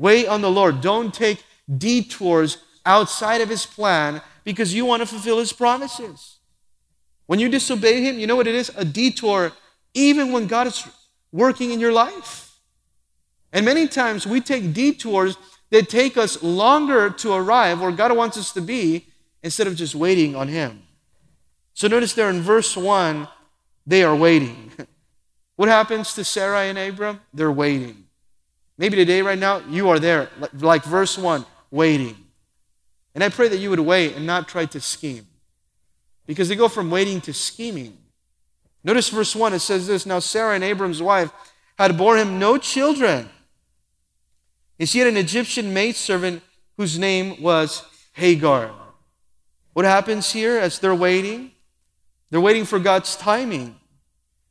[0.00, 0.80] Wait on the Lord.
[0.80, 1.44] Don't take
[1.76, 6.38] detours outside of His plan because you want to fulfill His promises.
[7.26, 8.72] When you disobey Him, you know what it is?
[8.76, 9.52] A detour,
[9.92, 10.88] even when God is
[11.32, 12.58] working in your life.
[13.52, 15.36] And many times we take detours
[15.68, 19.06] that take us longer to arrive where God wants us to be
[19.42, 20.82] instead of just waiting on Him.
[21.74, 23.28] So notice there in verse 1,
[23.86, 24.72] they are waiting.
[25.56, 27.20] What happens to Sarai and Abram?
[27.34, 28.06] They're waiting.
[28.80, 32.16] Maybe today, right now, you are there, like verse 1, waiting.
[33.14, 35.26] And I pray that you would wait and not try to scheme.
[36.26, 37.98] Because they go from waiting to scheming.
[38.82, 41.30] Notice verse 1, it says this Now Sarah and Abram's wife
[41.78, 43.28] had borne him no children.
[44.78, 46.42] And she had an Egyptian maidservant
[46.78, 47.82] whose name was
[48.14, 48.70] Hagar.
[49.74, 51.50] What happens here as they're waiting?
[52.30, 53.76] They're waiting for God's timing.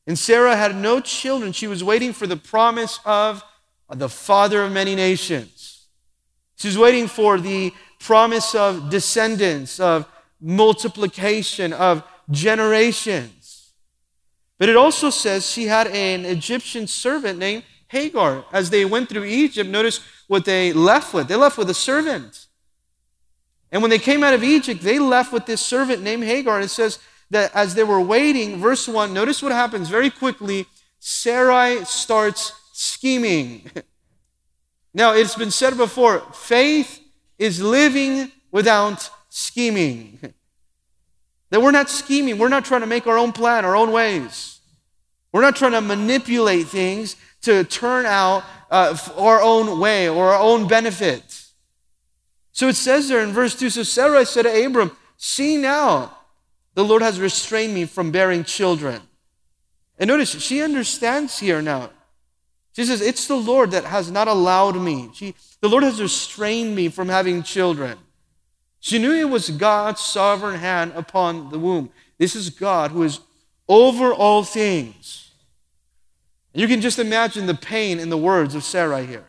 [0.06, 1.52] And Sarah had no children.
[1.52, 3.44] She was waiting for the promise of
[3.92, 5.86] the father of many nations.
[6.56, 10.08] She's waiting for the promise of descendants, of
[10.42, 13.72] multiplication, of generations.
[14.58, 18.46] But it also says she had an Egyptian servant named Hagar.
[18.52, 21.28] As they went through Egypt, notice what they left with.
[21.28, 22.48] They left with a servant.
[23.72, 26.56] And when they came out of Egypt, they left with this servant named Hagar.
[26.56, 27.00] And it says
[27.30, 30.66] that as they were waiting, verse 1, notice what happens very quickly.
[31.00, 33.70] Sarai starts scheming.
[34.94, 37.02] now, it's been said before faith
[37.38, 40.20] is living without scheming.
[41.50, 44.62] That we're not scheming, we're not trying to make our own plan, our own ways.
[45.32, 50.40] We're not trying to manipulate things to turn out uh, our own way or our
[50.40, 51.44] own benefit.
[52.52, 56.18] So it says there in verse 2 So Sarah said to Abram, See now,
[56.76, 59.02] the Lord has restrained me from bearing children.
[59.98, 61.90] And notice, she understands here now.
[62.80, 65.10] She says, It's the Lord that has not allowed me.
[65.14, 67.98] She, the Lord has restrained me from having children.
[68.80, 71.90] She knew it was God's sovereign hand upon the womb.
[72.18, 73.20] This is God who is
[73.68, 75.32] over all things.
[76.54, 79.28] You can just imagine the pain in the words of Sarah here.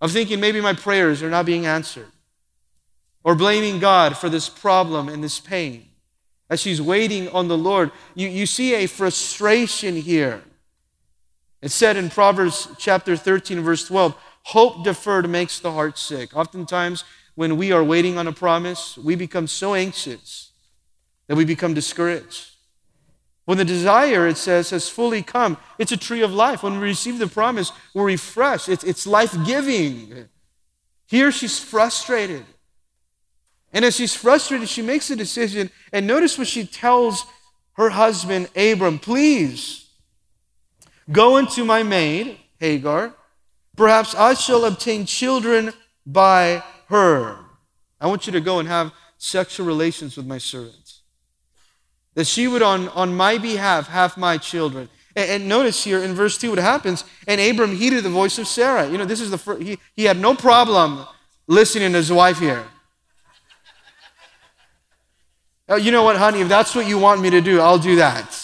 [0.00, 2.08] Of thinking maybe my prayers are not being answered.
[3.22, 5.90] Or blaming God for this problem and this pain.
[6.48, 10.42] As she's waiting on the Lord, you, you see a frustration here.
[11.64, 16.36] It said in Proverbs chapter 13, verse 12, hope deferred makes the heart sick.
[16.36, 17.04] Oftentimes,
[17.36, 20.52] when we are waiting on a promise, we become so anxious
[21.26, 22.50] that we become discouraged.
[23.46, 26.62] When the desire, it says, has fully come, it's a tree of life.
[26.62, 28.68] When we receive the promise, we're refreshed.
[28.68, 30.28] It's, it's life giving.
[31.06, 32.44] Here she's frustrated.
[33.72, 35.70] And as she's frustrated, she makes a decision.
[35.94, 37.24] And notice what she tells
[37.78, 39.83] her husband, Abram please
[41.10, 43.14] go into my maid, Hagar.
[43.76, 45.72] Perhaps I shall obtain children
[46.06, 47.38] by her.
[48.00, 50.84] I want you to go and have sexual relations with my servant
[52.14, 54.88] that she would, on, on my behalf, have my children.
[55.16, 57.04] And, and, notice here in verse 2 what happens.
[57.26, 58.88] And Abram heeded the voice of Sarah.
[58.88, 61.06] You know, this is the first, he, he had no problem
[61.46, 62.64] listening to his wife here.
[65.68, 67.96] Oh, you know what, honey, if that's what you want me to do, I'll do
[67.96, 68.43] that.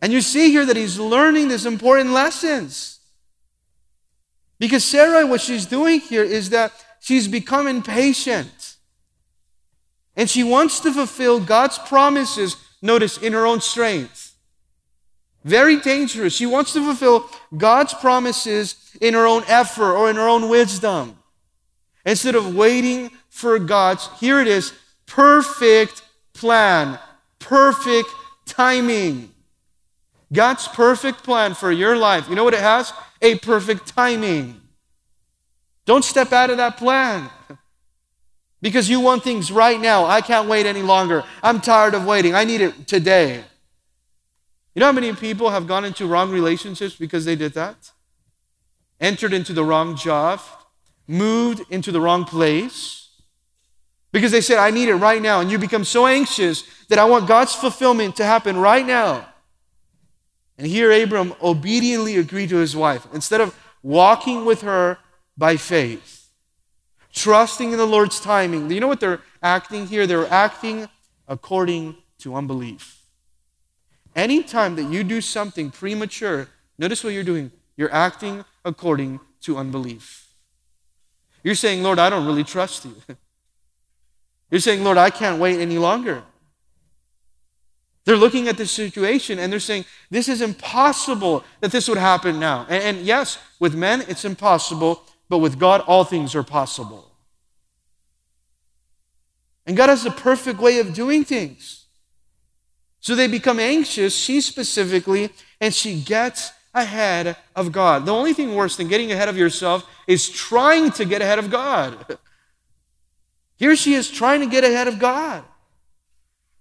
[0.00, 3.00] And you see here that he's learning these important lessons.
[4.58, 8.76] Because Sarah, what she's doing here is that she's becoming impatient.
[10.16, 14.34] And she wants to fulfill God's promises, notice, in her own strength.
[15.44, 16.34] Very dangerous.
[16.34, 21.18] She wants to fulfill God's promises in her own effort or in her own wisdom.
[22.04, 24.72] Instead of waiting for God's, here it is,
[25.06, 26.98] perfect plan,
[27.38, 28.08] perfect
[28.46, 29.32] timing.
[30.32, 32.92] God's perfect plan for your life, you know what it has?
[33.22, 34.60] A perfect timing.
[35.84, 37.30] Don't step out of that plan.
[38.62, 40.06] Because you want things right now.
[40.06, 41.24] I can't wait any longer.
[41.42, 42.34] I'm tired of waiting.
[42.34, 43.44] I need it today.
[44.74, 47.92] You know how many people have gone into wrong relationships because they did that?
[48.98, 50.40] Entered into the wrong job,
[51.06, 53.06] moved into the wrong place
[54.12, 55.40] Because they said, I need it right now.
[55.40, 59.28] And you become so anxious that I want God's fulfillment to happen right now.
[60.58, 63.06] And here Abram obediently agreed to his wife.
[63.12, 64.98] Instead of walking with her
[65.36, 66.30] by faith,
[67.12, 70.06] trusting in the Lord's timing, you know what they're acting here?
[70.06, 70.88] They're acting
[71.28, 73.02] according to unbelief.
[74.14, 77.52] Anytime that you do something premature, notice what you're doing.
[77.76, 80.26] You're acting according to unbelief.
[81.42, 82.96] You're saying, Lord, I don't really trust you.
[84.50, 86.22] You're saying, Lord, I can't wait any longer.
[88.06, 92.38] They're looking at this situation and they're saying, this is impossible that this would happen
[92.38, 92.64] now.
[92.70, 97.10] And, and, yes, with men, it's impossible, but with God, all things are possible.
[99.66, 101.86] And God has the perfect way of doing things.
[103.00, 108.06] So they become anxious, she specifically, and she gets ahead of God.
[108.06, 111.50] The only thing worse than getting ahead of yourself is trying to get ahead of
[111.50, 112.18] God.
[113.56, 115.42] Here she is trying to get ahead of God.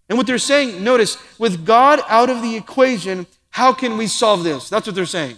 [0.07, 4.43] And what they're saying, notice, with God out of the equation, how can we solve
[4.43, 4.69] this?
[4.69, 5.37] That's what they're saying.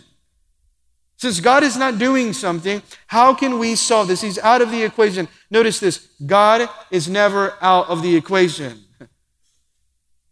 [1.18, 4.22] Since God is not doing something, how can we solve this?
[4.22, 5.28] He's out of the equation.
[5.50, 8.84] Notice this God is never out of the equation.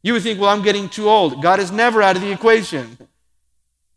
[0.03, 1.41] You would think, well, I'm getting too old.
[1.41, 2.97] God is never out of the equation.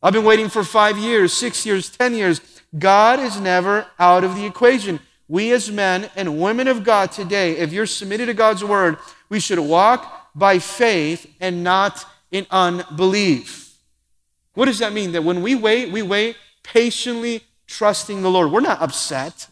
[0.03, 2.41] I've been waiting for five years, six years, ten years.
[2.79, 7.59] God is never out of the equation we as men and women of God today,
[7.59, 8.97] if you're submitted to God's word,
[9.29, 13.77] we should walk by faith and not in unbelief.
[14.55, 15.13] What does that mean?
[15.13, 18.51] That when we wait, we wait patiently trusting the Lord.
[18.51, 19.49] We're not upset.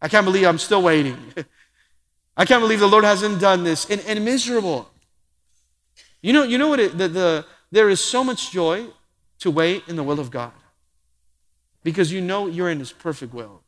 [0.00, 1.18] I can't believe I'm still waiting.
[2.36, 3.88] I can't believe the Lord hasn't done this.
[3.88, 4.88] And, and miserable.
[6.20, 6.80] You know, you know what?
[6.80, 8.86] It, the, the, there is so much joy
[9.40, 10.52] to wait in the will of God
[11.82, 13.62] because you know you're in His perfect will.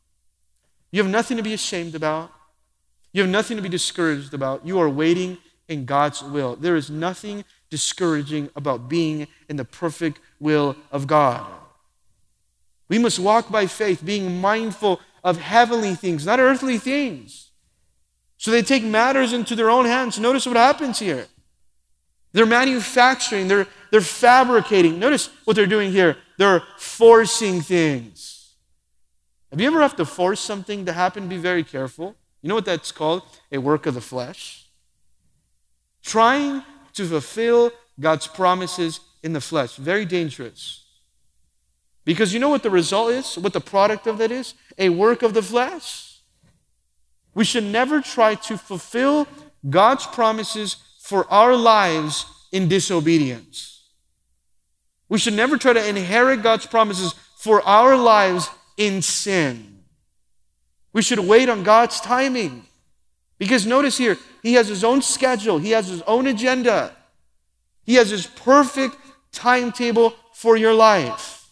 [0.91, 2.31] You have nothing to be ashamed about.
[3.11, 4.65] You have nothing to be discouraged about.
[4.65, 5.37] You are waiting
[5.69, 6.55] in God's will.
[6.55, 11.45] There is nothing discouraging about being in the perfect will of God.
[12.89, 17.51] We must walk by faith, being mindful of heavenly things, not earthly things.
[18.37, 20.19] So they take matters into their own hands.
[20.19, 21.27] Notice what happens here.
[22.31, 24.99] They're manufacturing, they're, they're fabricating.
[24.99, 26.17] Notice what they're doing here.
[26.37, 28.55] They're forcing things.
[29.51, 31.27] Have you ever have to force something to happen?
[31.27, 32.15] Be very careful.
[32.41, 33.23] You know what that's called?
[33.51, 34.58] A work of the flesh.
[36.09, 39.75] Trying to fulfill God's promises in the flesh.
[39.75, 40.83] Very dangerous.
[42.03, 43.37] Because you know what the result is?
[43.37, 44.55] What the product of that is?
[44.79, 46.21] A work of the flesh.
[47.35, 49.27] We should never try to fulfill
[49.69, 53.83] God's promises for our lives in disobedience.
[55.09, 59.83] We should never try to inherit God's promises for our lives in sin.
[60.91, 62.65] We should wait on God's timing.
[63.39, 66.95] Because notice here, He has His own schedule, He has His own agenda,
[67.83, 68.95] He has His perfect
[69.31, 71.49] timetable for your life.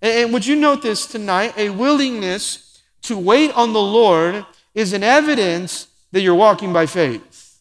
[0.00, 1.52] And would you note this tonight?
[1.58, 7.60] A willingness to wait on the Lord is an evidence that you're walking by faith.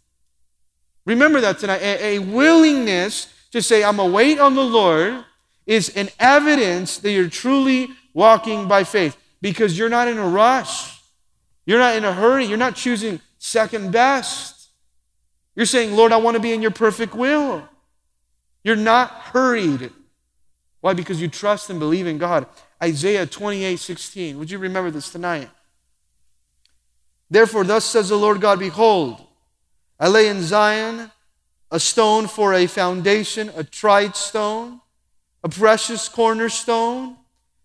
[1.05, 1.81] Remember that tonight.
[1.81, 5.25] A, willingness to say, I'm going to wait on the Lord
[5.65, 10.98] is an evidence that you're truly walking by faith because you're not in a rush.
[11.69, 12.45] You're not in a hurry.
[12.45, 14.69] You're not choosing second best.
[15.55, 17.69] You're saying, Lord, I want to be in your perfect will.
[18.63, 19.91] You're not hurried.
[20.82, 20.93] Why?
[20.93, 22.47] Because you trust and believe in God.
[22.82, 24.39] Isaiah 28 16.
[24.39, 25.51] Would you remember this tonight?
[27.29, 29.21] Therefore, thus says the Lord God Behold,
[29.99, 31.12] I lay in Zion
[31.69, 34.82] a stone for a foundation, a tried stone,
[35.43, 37.15] a precious cornerstone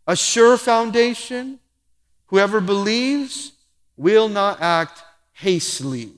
[0.06, 1.58] a sure foundation.
[2.26, 3.52] Whoever believes
[3.96, 5.02] will not act
[5.32, 6.12] hastily.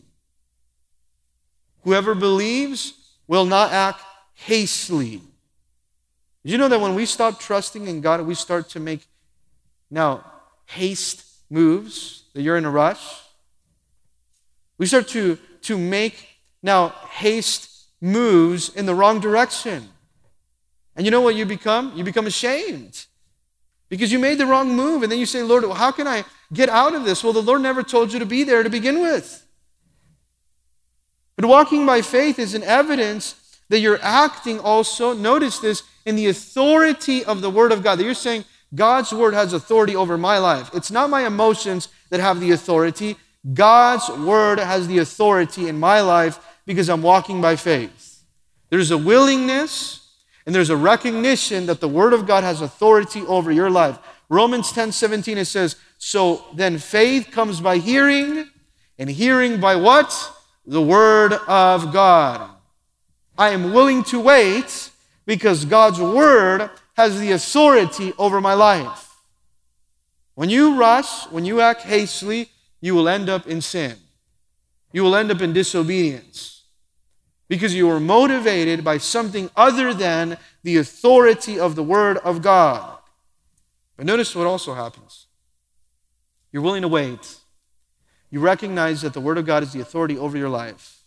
[1.82, 2.94] Whoever believes
[3.26, 4.00] will not act
[4.34, 5.20] hastily.
[6.44, 9.06] Did you know that when we stop trusting in God, we start to make
[9.90, 10.24] now
[10.66, 13.20] haste moves, that you're in a rush?
[14.78, 16.29] We start to, to make
[16.62, 19.88] now haste moves in the wrong direction.
[20.94, 21.92] And you know what you become?
[21.96, 23.06] You become ashamed
[23.88, 25.02] because you made the wrong move.
[25.02, 27.22] And then you say, Lord, how can I get out of this?
[27.22, 29.46] Well, the Lord never told you to be there to begin with.
[31.37, 36.28] But walking by faith is an evidence that you're acting also, notice this, in the
[36.28, 37.96] authority of the Word of God.
[37.96, 40.70] That you're saying, God's Word has authority over my life.
[40.72, 43.16] It's not my emotions that have the authority.
[43.52, 48.22] God's Word has the authority in my life because I'm walking by faith.
[48.70, 50.06] There's a willingness
[50.47, 53.99] and there's a recognition that the Word of God has authority over your life.
[54.29, 58.49] Romans 10 17, it says, So then faith comes by hearing,
[58.97, 60.33] And hearing by what?
[60.65, 62.49] The Word of God.
[63.37, 64.90] I am willing to wait
[65.27, 69.17] because God's Word has the authority over my life.
[70.35, 73.97] When you rush, when you act hastily, you will end up in sin.
[74.92, 76.56] You will end up in disobedience
[77.49, 82.99] because you were motivated by something other than the authority of the Word of God.
[83.97, 85.27] But notice what also happens.
[86.53, 87.37] You're willing to wait.
[88.31, 91.05] You recognize that the Word of God is the authority over your life.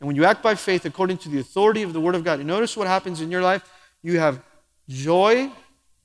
[0.00, 2.38] And when you act by faith according to the authority of the Word of God,
[2.38, 3.68] you notice what happens in your life?
[4.02, 4.42] You have
[4.88, 5.50] joy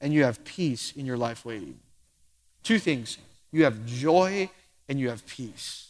[0.02, 1.80] and you have peace in your life waiting.
[2.64, 3.18] Two things
[3.52, 4.50] you have joy
[4.88, 5.89] and you have peace.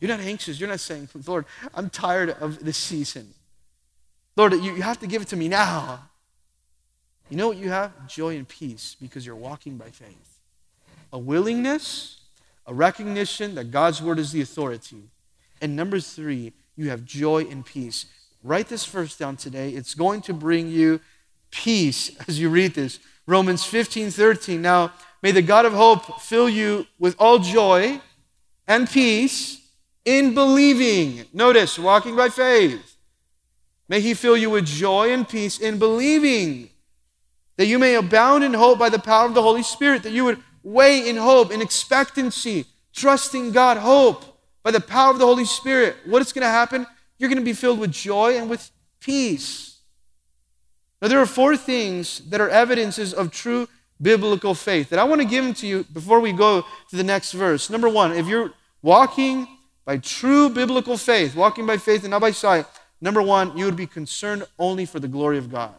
[0.00, 0.58] You're not anxious.
[0.58, 3.32] You're not saying, Lord, I'm tired of this season.
[4.36, 6.08] Lord, you, you have to give it to me now.
[7.30, 8.06] You know what you have?
[8.06, 10.40] Joy and peace because you're walking by faith.
[11.12, 12.20] A willingness,
[12.66, 15.04] a recognition that God's word is the authority.
[15.60, 18.06] And number three, you have joy and peace.
[18.42, 19.70] Write this verse down today.
[19.70, 21.00] It's going to bring you
[21.50, 22.98] peace as you read this.
[23.26, 24.60] Romans 15, 13.
[24.60, 24.92] Now,
[25.22, 28.00] may the God of hope fill you with all joy
[28.66, 29.63] and peace
[30.04, 31.26] in believing.
[31.32, 32.96] Notice, walking by faith.
[33.88, 36.70] May he fill you with joy and peace in believing,
[37.56, 40.24] that you may abound in hope by the power of the Holy Spirit, that you
[40.24, 44.24] would wait in hope, in expectancy, trusting God, hope
[44.62, 45.96] by the power of the Holy Spirit.
[46.06, 46.86] What is going to happen?
[47.18, 49.78] You're going to be filled with joy and with peace.
[51.02, 53.68] Now, there are four things that are evidences of true
[54.00, 57.04] biblical faith that I want to give them to you before we go to the
[57.04, 57.68] next verse.
[57.68, 58.52] Number one, if you're
[58.82, 59.46] walking
[59.84, 62.66] by true biblical faith, walking by faith and not by sight,
[63.00, 65.74] number one, you would be concerned only for the glory of God.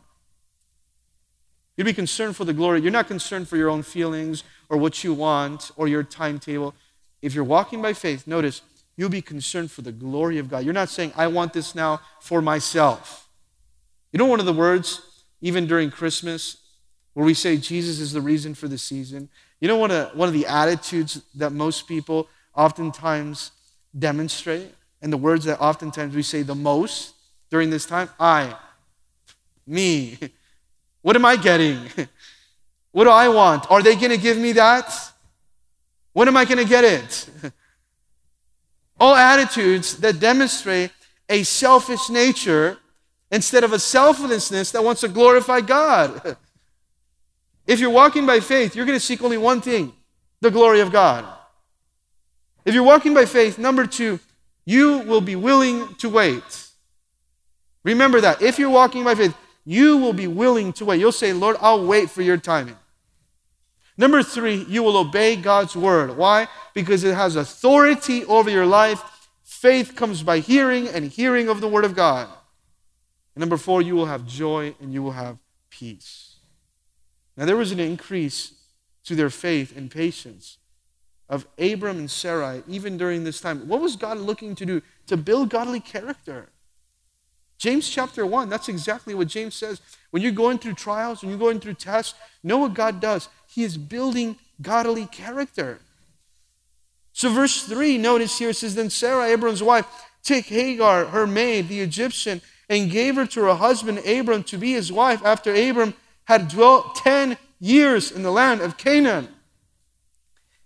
[1.77, 2.81] You'd be concerned for the glory.
[2.81, 6.73] You're not concerned for your own feelings or what you want or your timetable.
[7.21, 8.61] If you're walking by faith, notice,
[8.95, 10.63] you'll be concerned for the glory of God.
[10.63, 13.27] You're not saying, I want this now for myself.
[14.13, 15.01] You know, one of the words,
[15.41, 16.57] even during Christmas,
[17.13, 19.29] where we say Jesus is the reason for the season,
[19.59, 23.51] you know, one of, one of the attitudes that most people oftentimes
[23.97, 27.13] demonstrate, and the words that oftentimes we say the most
[27.49, 28.55] during this time I,
[29.65, 30.17] me.
[31.01, 31.87] What am I getting?
[32.91, 33.69] What do I want?
[33.69, 34.89] Are they going to give me that?
[36.13, 37.29] When am I going to get it?
[39.01, 40.91] All attitudes that demonstrate
[41.27, 42.77] a selfish nature
[43.29, 46.37] instead of a selflessness that wants to glorify God.
[47.67, 49.91] If you're walking by faith, you're going to seek only one thing
[50.39, 51.25] the glory of God.
[52.65, 54.19] If you're walking by faith, number two,
[54.65, 56.67] you will be willing to wait.
[57.83, 58.41] Remember that.
[58.41, 60.99] If you're walking by faith, you will be willing to wait.
[60.99, 62.77] You'll say, Lord, I'll wait for your timing.
[63.97, 66.17] Number three, you will obey God's word.
[66.17, 66.47] Why?
[66.73, 69.01] Because it has authority over your life.
[69.43, 72.27] Faith comes by hearing, and hearing of the word of God.
[73.35, 75.37] And number four, you will have joy and you will have
[75.69, 76.37] peace.
[77.37, 78.53] Now, there was an increase
[79.03, 80.57] to their faith and patience
[81.29, 83.67] of Abram and Sarai, even during this time.
[83.67, 84.81] What was God looking to do?
[85.07, 86.49] To build godly character.
[87.57, 89.81] James chapter 1, that's exactly what James says.
[90.11, 92.13] When you're going through trials, when you're going through tests,
[92.43, 93.29] know what God does.
[93.47, 95.79] He is building godly character.
[97.13, 99.85] So, verse 3, notice here it says, Then Sarah, Abram's wife,
[100.21, 104.73] took Hagar, her maid, the Egyptian, and gave her to her husband Abram to be
[104.73, 105.93] his wife after Abram
[106.25, 109.29] had dwelt 10 years in the land of Canaan.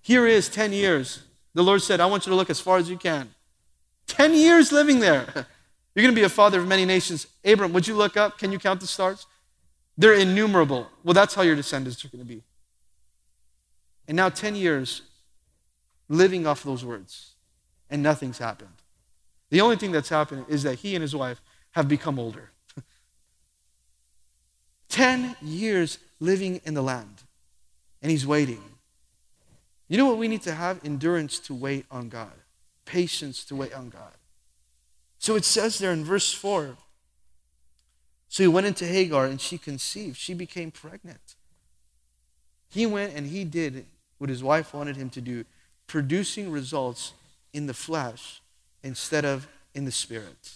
[0.10, 1.22] Here is 10 years.
[1.54, 3.30] The Lord said, I want you to look as far as you can.
[4.08, 5.28] 10 years living there.
[5.94, 7.28] You're going to be a father of many nations.
[7.46, 8.40] Abram, would you look up?
[8.40, 9.28] Can you count the stars?
[10.00, 10.88] They're innumerable.
[11.04, 12.42] Well, that's how your descendants are going to be.
[14.08, 15.04] And now 10 years
[16.08, 17.36] living off those words,
[17.88, 18.82] and nothing's happened.
[19.52, 21.40] The only thing that's happened is that he and his wife
[21.74, 22.50] have become older.
[24.90, 27.22] 10 years living in the land,
[28.02, 28.64] and he's waiting.
[29.90, 30.80] You know what we need to have?
[30.86, 32.32] Endurance to wait on God,
[32.86, 34.14] patience to wait on God.
[35.18, 36.78] So it says there in verse 4
[38.30, 40.16] so he went into Hagar and she conceived.
[40.16, 41.36] She became pregnant.
[42.70, 43.88] He went and he did
[44.20, 45.46] what his wife wanted him to do,
[45.88, 47.14] producing results
[47.54, 48.42] in the flesh
[48.84, 50.54] instead of in the spirit.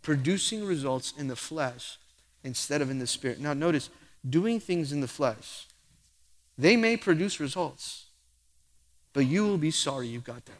[0.00, 1.98] Producing results in the flesh
[2.42, 3.38] instead of in the spirit.
[3.38, 3.90] Now, notice,
[4.28, 5.66] doing things in the flesh
[6.60, 8.06] they may produce results,
[9.14, 10.56] but you will be sorry you got them.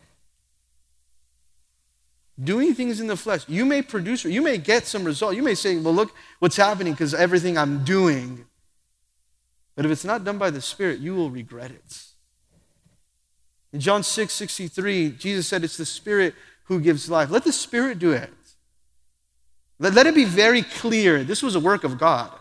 [2.43, 5.37] Doing things in the flesh, you may produce, you may get some result.
[5.37, 8.47] You may say, well, look what's happening because everything I'm doing.
[9.77, 12.03] But if it's not done by the Spirit, you will regret it.
[13.73, 16.35] In John 6 63, Jesus said, It's the Spirit
[16.65, 17.31] who gives life.
[17.31, 18.33] Let the Spirit do it.
[19.79, 22.40] Let, let it be very clear this was a work of God.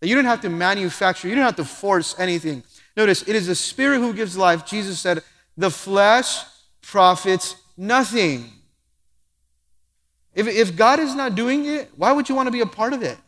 [0.00, 2.62] That you don't have to manufacture, you don't have to force anything.
[2.96, 4.66] Notice, it is the Spirit who gives life.
[4.66, 5.22] Jesus said,
[5.56, 6.44] The flesh
[6.82, 8.50] profits nothing.
[10.34, 12.92] If, if God is not doing it, why would you want to be a part
[12.92, 13.18] of it?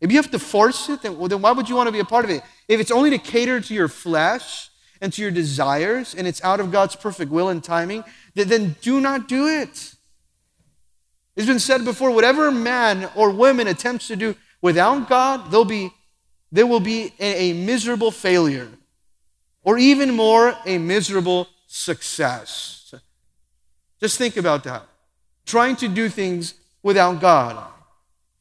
[0.00, 1.98] If you have to force it, then, well, then why would you want to be
[1.98, 2.42] a part of it?
[2.68, 6.58] If it's only to cater to your flesh and to your desires and it's out
[6.58, 8.04] of God's perfect will and timing,
[8.34, 9.94] then, then do not do it.
[11.36, 15.92] It's been said before whatever man or woman attempts to do without God, they'll be,
[16.52, 18.68] they will be a, a miserable failure,
[19.62, 22.94] or even more, a miserable success.
[24.00, 24.82] Just think about that.
[25.44, 27.62] Trying to do things without God.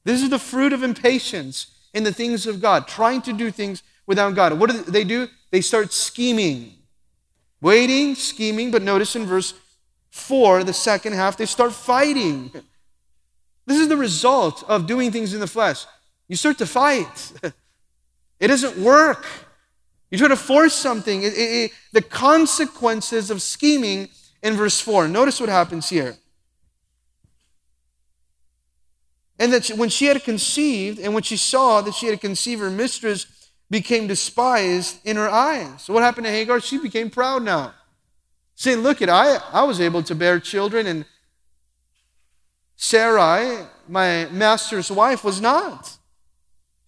[0.05, 3.83] This is the fruit of impatience in the things of God, trying to do things
[4.07, 4.53] without God.
[4.53, 5.27] What do they do?
[5.51, 6.73] They start scheming,
[7.61, 9.53] waiting, scheming, but notice in verse
[10.11, 12.51] 4, the second half, they start fighting.
[13.65, 15.85] This is the result of doing things in the flesh.
[16.29, 17.33] You start to fight.
[18.39, 19.25] It doesn't work.
[20.09, 21.23] You try to force something.
[21.23, 24.07] It, it, it, the consequences of scheming
[24.41, 25.07] in verse 4.
[25.07, 26.15] Notice what happens here.
[29.37, 32.69] And that when she had conceived, and when she saw that she had conceived, her
[32.69, 33.25] mistress
[33.69, 35.83] became despised in her eyes.
[35.83, 36.59] So what happened to Hagar?
[36.59, 37.73] She became proud now.
[38.55, 41.05] Saying, Look at I I was able to bear children, and
[42.75, 45.98] Sarai, my master's wife, was not.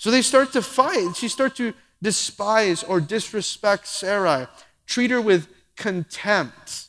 [0.02, 1.16] So they start to fight.
[1.16, 4.48] She starts to despise or disrespect Sarai,
[4.88, 6.88] treat her with contempt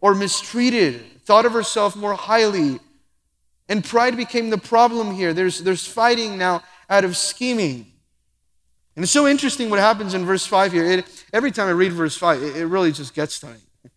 [0.00, 2.78] or mistreated, thought of herself more highly.
[3.68, 5.34] And pride became the problem here.
[5.34, 7.90] There's, there's fighting now out of scheming.
[8.94, 10.84] And it's so interesting what happens in verse 5 here.
[10.84, 13.90] It, every time I read verse 5, it, it really just gets to me.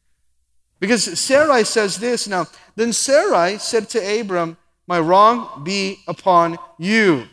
[0.80, 4.58] Because Sarai says this now, then Sarai said to Abram,
[4.88, 7.28] My wrong be upon you.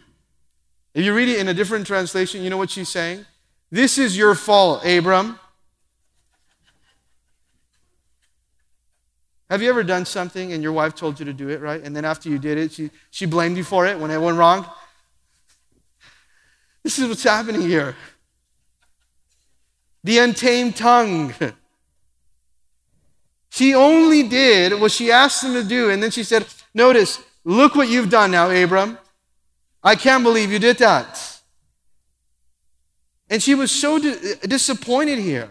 [0.94, 3.24] If you read it in a different translation, you know what she's saying?
[3.70, 5.38] This is your fault, Abram.
[9.48, 11.82] Have you ever done something and your wife told you to do it, right?
[11.82, 14.38] And then after you did it, she, she blamed you for it when it went
[14.38, 14.64] wrong?
[16.82, 17.96] This is what's happening here.
[20.04, 21.34] The untamed tongue.
[23.52, 25.90] She only did what she asked him to do.
[25.90, 28.96] And then she said, Notice, look what you've done now, Abram.
[29.82, 31.40] I can't believe you did that.
[33.28, 35.48] And she was so di- disappointed here.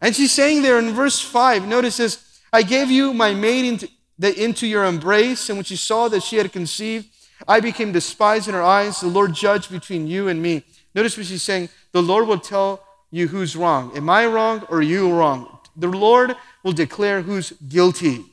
[0.00, 3.88] And she's saying there in verse 5, notice this I gave you my maid into,
[4.18, 7.08] the, into your embrace, and when she saw that she had conceived,
[7.48, 9.00] I became despised in her eyes.
[9.00, 10.64] The Lord judged between you and me.
[10.94, 13.96] Notice what she's saying the Lord will tell you who's wrong.
[13.96, 15.58] Am I wrong or you wrong?
[15.76, 18.24] The Lord will declare who's guilty.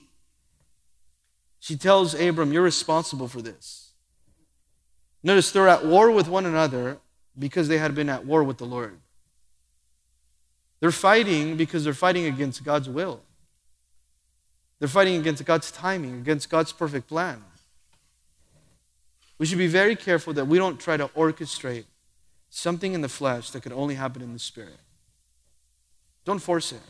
[1.59, 3.81] She tells Abram, You're responsible for this.
[5.24, 6.97] Notice they're at war with one another
[7.38, 8.97] because they had been at war with the Lord.
[10.80, 13.22] They're fighting because they're fighting against God's will.
[14.80, 17.43] They're fighting against God's timing, against God's perfect plan.
[19.38, 21.86] We should be very careful that we don't try to orchestrate
[22.49, 24.80] something in the flesh that could only happen in the spirit.
[26.26, 26.82] Don't force it.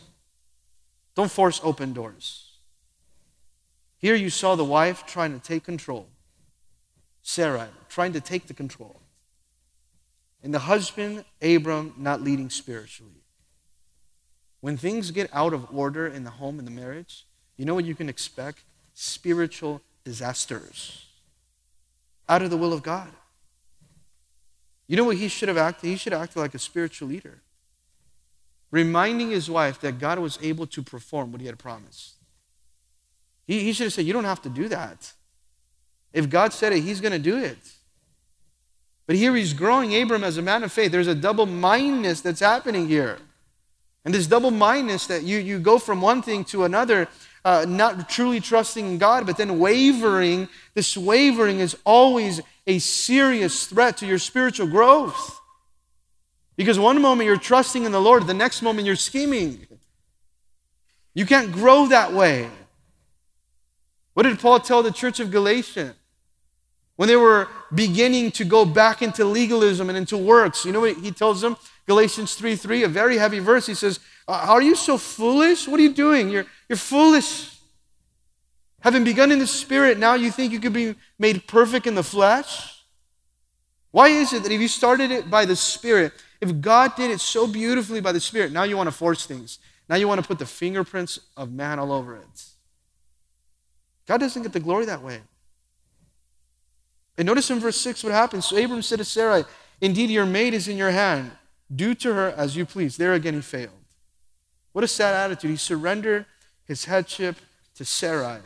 [1.16, 2.58] Don't force open doors.
[3.98, 6.08] Here you saw the wife trying to take control,
[7.22, 9.02] Sarah trying to take the control,
[10.44, 13.24] and the husband, Abram, not leading spiritually.
[14.62, 17.26] When things get out of order in the home and the marriage,
[17.58, 18.64] you know what you can expect?
[18.94, 21.08] Spiritual disasters
[22.30, 23.10] out of the will of God.
[24.88, 25.90] You know what he should have acted?
[25.90, 27.42] He should have acted like a spiritual leader
[28.72, 32.16] reminding his wife that God was able to perform what he had promised.
[33.46, 35.12] He, he should have said, You don't have to do that.
[36.14, 37.58] If God said it, he's going to do it.
[39.12, 40.94] But here he's growing Abram as a man of faith.
[40.94, 43.18] There's a double mindedness that's happening here.
[44.06, 47.10] And this double mindedness that you, you go from one thing to another,
[47.44, 50.48] uh, not truly trusting in God, but then wavering.
[50.76, 55.42] This wavering is always a serious threat to your spiritual growth.
[56.56, 59.68] Because one moment you're trusting in the Lord, the next moment you're scheming.
[61.14, 62.50] You can't grow that way.
[64.14, 65.96] What did Paul tell the church of Galatia?
[66.96, 70.98] When they were beginning to go back into legalism and into works, you know what
[70.98, 71.58] he tells them?
[71.88, 73.66] Galatians 3 3, a very heavy verse.
[73.66, 75.68] He says, uh, Are you so foolish?
[75.68, 76.30] What are you doing?
[76.30, 77.58] You're, you're foolish.
[78.82, 82.04] Having begun in the spirit, now you think you could be made perfect in the
[82.04, 82.84] flesh?
[83.92, 87.22] Why is it that if you started it by the spirit, if God did it
[87.22, 89.60] so beautifully by the Spirit, now you want to force things.
[89.88, 92.46] Now you want to put the fingerprints of man all over it.
[94.08, 95.22] God doesn't get the glory that way.
[97.18, 98.46] And notice in verse 6 what happens.
[98.46, 99.44] So Abram said to Sarai,
[99.80, 101.32] Indeed, your maid is in your hand.
[101.74, 102.98] Do to her as you please.
[102.98, 103.72] There again he failed.
[104.72, 105.52] What a sad attitude.
[105.52, 106.26] He surrendered
[106.66, 107.36] his headship
[107.76, 108.40] to Sarai.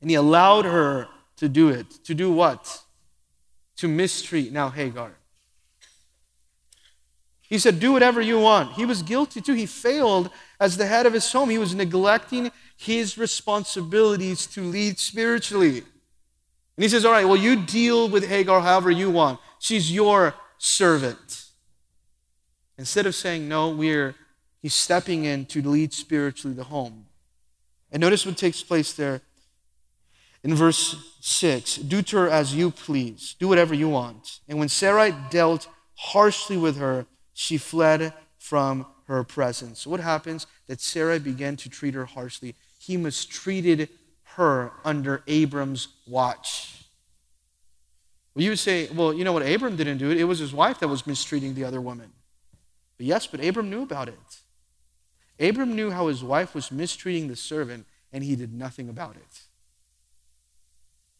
[0.00, 2.04] And he allowed her to do it.
[2.04, 2.82] To do what?
[3.78, 5.12] To mistreat now Hagar.
[7.48, 8.72] He said, Do whatever you want.
[8.72, 9.54] He was guilty too.
[9.54, 11.50] He failed as the head of his home.
[11.50, 15.84] He was neglecting his responsibilities to lead spiritually.
[16.76, 19.40] And he says, All right, well, you deal with Hagar however you want.
[19.58, 21.44] She's your servant.
[22.78, 24.14] Instead of saying, No, we're,
[24.60, 27.06] he's stepping in to lead spiritually the home.
[27.90, 29.22] And notice what takes place there
[30.42, 34.40] in verse 6 Do to her as you please, do whatever you want.
[34.48, 39.80] And when Sarai dealt harshly with her, she fled from her presence.
[39.80, 40.46] So What happens?
[40.66, 42.54] That Sarai began to treat her harshly.
[42.78, 43.88] He mistreated
[44.36, 46.84] her under Abram's watch.
[48.34, 49.42] Well, you would say, well, you know what?
[49.42, 50.18] Abram didn't do it.
[50.18, 52.12] It was his wife that was mistreating the other woman.
[52.98, 54.40] But yes, but Abram knew about it.
[55.40, 59.40] Abram knew how his wife was mistreating the servant, and he did nothing about it.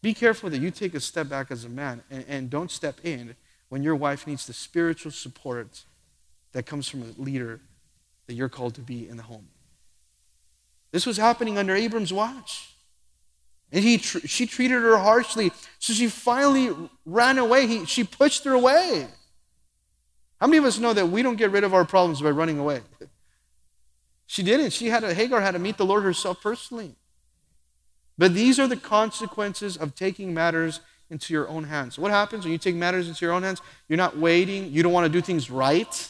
[0.03, 2.99] Be careful that you take a step back as a man and, and don't step
[3.03, 3.35] in
[3.69, 5.85] when your wife needs the spiritual support
[6.51, 7.61] that comes from a leader
[8.27, 9.47] that you're called to be in the home.
[10.91, 12.75] This was happening under Abram's watch.
[13.71, 15.51] And he she treated her harshly.
[15.79, 17.67] So she finally ran away.
[17.67, 19.07] He, she pushed her away.
[20.39, 22.59] How many of us know that we don't get rid of our problems by running
[22.59, 22.81] away?
[24.27, 24.71] She didn't.
[24.71, 26.95] She had a, Hagar had to meet the Lord herself personally.
[28.17, 31.97] But these are the consequences of taking matters into your own hands.
[31.97, 33.61] What happens when you take matters into your own hands?
[33.87, 34.71] You're not waiting.
[34.71, 36.09] You don't want to do things right.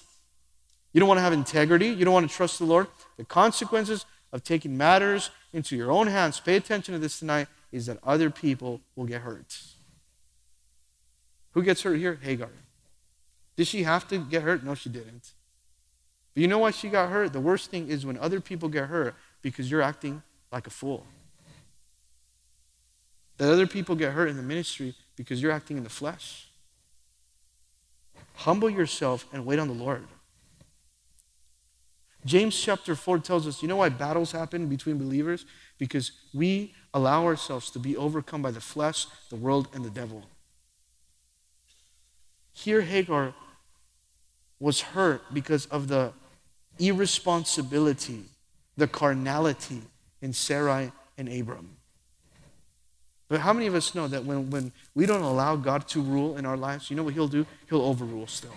[0.93, 1.87] You don't want to have integrity.
[1.87, 2.87] You don't want to trust the Lord.
[3.17, 7.87] The consequences of taking matters into your own hands, pay attention to this tonight, is
[7.87, 9.59] that other people will get hurt.
[11.51, 12.19] Who gets hurt here?
[12.21, 12.51] Hagar.
[13.55, 14.63] Did she have to get hurt?
[14.63, 15.31] No, she didn't.
[16.33, 17.33] But you know why she got hurt?
[17.33, 21.03] The worst thing is when other people get hurt because you're acting like a fool.
[23.37, 26.47] That other people get hurt in the ministry because you're acting in the flesh.
[28.35, 30.07] Humble yourself and wait on the Lord.
[32.25, 35.45] James chapter 4 tells us, you know why battles happen between believers?
[35.77, 40.23] Because we allow ourselves to be overcome by the flesh, the world, and the devil.
[42.53, 43.33] Here, Hagar
[44.59, 46.11] was hurt because of the
[46.79, 48.23] irresponsibility,
[48.75, 49.81] the carnality
[50.21, 51.77] in Sarai and Abram.
[53.29, 56.37] But how many of us know that when, when we don't allow God to rule
[56.37, 57.45] in our lives, you know what He'll do?
[57.69, 58.55] He'll overrule still.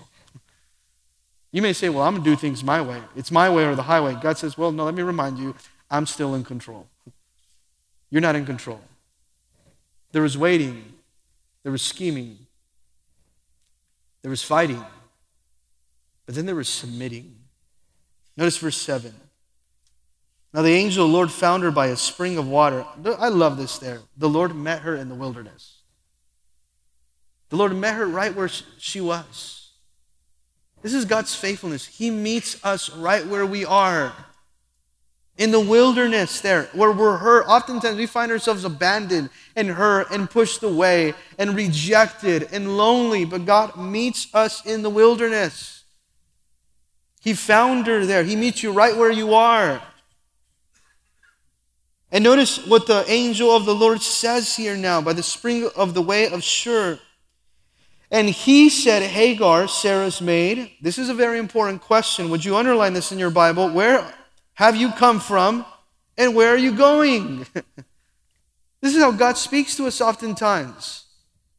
[1.53, 3.03] You may say, Well, I'm going to do things my way.
[3.17, 4.17] It's my way or the highway.
[4.21, 5.55] God says, Well, no, let me remind you,
[5.91, 6.87] I'm still in control.
[8.11, 8.81] You're not in control.
[10.13, 10.95] There was waiting,
[11.63, 12.39] there was scheming,
[14.23, 14.85] there was fighting,
[16.27, 17.37] but then there was submitting.
[18.37, 19.15] Notice verse 7.
[20.53, 22.85] Now the angel of the Lord found her by a spring of water.
[23.19, 24.01] I love this there.
[24.17, 25.79] The Lord met her in the wilderness.
[27.51, 29.60] The Lord met her right where she was.
[30.83, 31.87] This is God's faithfulness.
[31.87, 34.13] He meets us right where we are.
[35.37, 37.47] In the wilderness, there, where we're hurt.
[37.47, 43.47] Oftentimes we find ourselves abandoned and hurt and pushed away and rejected and lonely, but
[43.47, 45.85] God meets us in the wilderness.
[47.21, 48.25] He found her there.
[48.25, 49.83] He meets you right where you are.
[52.13, 55.95] And notice what the angel of the Lord says here now by the spring of
[55.95, 56.99] the way of Shur.
[58.11, 62.29] And he said, Hagar, Sarah's maid, this is a very important question.
[62.31, 63.71] Would you underline this in your Bible?
[63.71, 64.13] Where
[64.55, 65.65] have you come from
[66.19, 67.47] and where are you going?
[68.81, 71.05] this is how God speaks to us oftentimes.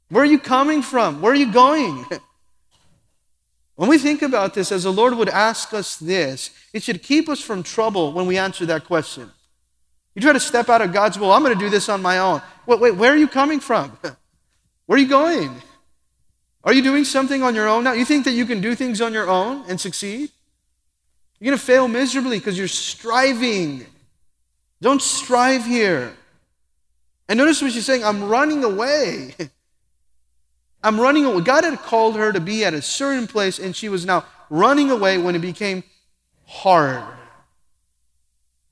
[0.09, 1.21] Where are you coming from?
[1.21, 2.05] Where are you going?
[3.81, 7.27] When we think about this, as the Lord would ask us this, it should keep
[7.27, 9.31] us from trouble when we answer that question.
[10.13, 12.19] You try to step out of God's will, I'm going to do this on my
[12.19, 12.43] own.
[12.67, 13.97] Wait, wait, where are you coming from?
[14.85, 15.49] Where are you going?
[16.64, 17.93] Are you doing something on your own now?
[17.93, 20.30] You think that you can do things on your own and succeed?
[21.39, 23.86] You're going to fail miserably because you're striving.
[24.80, 26.14] Don't strive here.
[27.28, 29.36] And notice what she's saying I'm running away.
[30.84, 31.41] I'm running away.
[31.41, 34.91] God had called her to be at a certain place, and she was now running
[34.91, 35.84] away when it became
[36.45, 37.18] hard,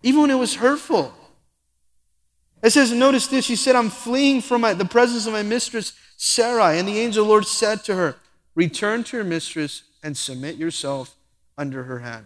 [0.04, 1.14] even when it was hurtful.
[2.62, 3.46] It says, notice this.
[3.46, 6.78] She said, I'm fleeing from my, the presence of my mistress Sarai.
[6.78, 8.18] And the angel the Lord said to her,
[8.54, 11.16] Return to your mistress and submit yourself
[11.58, 12.26] under her hand.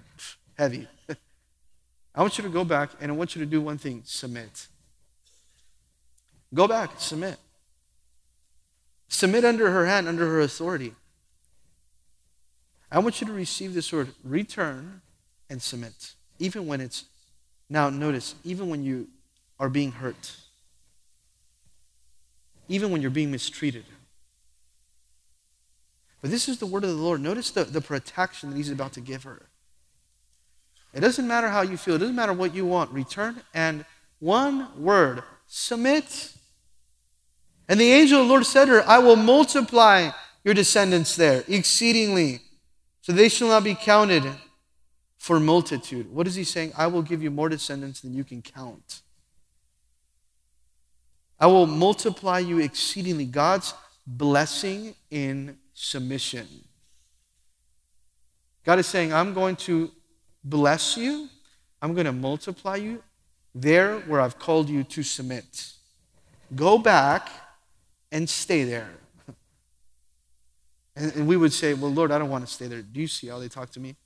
[0.57, 0.87] Heavy.
[2.15, 4.67] I want you to go back and I want you to do one thing submit.
[6.55, 7.37] Go back, submit.
[9.09, 10.93] Submit under her hand, under her authority.
[12.91, 15.01] I want you to receive this word return
[15.51, 17.05] and submit, even when it's,
[17.69, 19.07] now notice, even when you
[19.59, 20.35] are being hurt,
[22.67, 23.85] even when you're being mistreated.
[26.21, 27.21] But this is the word of the Lord.
[27.21, 29.49] Notice the, the protection that he's about to give her.
[30.93, 32.91] It doesn't matter how you feel, it doesn't matter what you want.
[32.91, 33.83] Return and
[34.19, 36.33] one word submit.
[37.67, 40.11] And the angel of the Lord said to her, I will multiply
[40.43, 42.41] your descendants there exceedingly,
[43.01, 44.23] so they shall not be counted
[45.17, 46.13] for multitude.
[46.13, 46.73] What is he saying?
[46.77, 49.01] I will give you more descendants than you can count.
[51.43, 53.25] I will multiply you exceedingly.
[53.25, 53.73] God's
[54.07, 56.47] blessing in submission.
[58.63, 59.91] God is saying, I'm going to
[60.41, 61.27] bless you,
[61.81, 63.03] I'm going to multiply you
[63.53, 65.73] there where I've called you to submit.
[66.55, 67.29] Go back
[68.09, 68.91] and stay there.
[70.95, 72.81] And, and, we would say, Well, Lord, I don't want to stay there.
[72.81, 73.97] Do you see how they talk to me?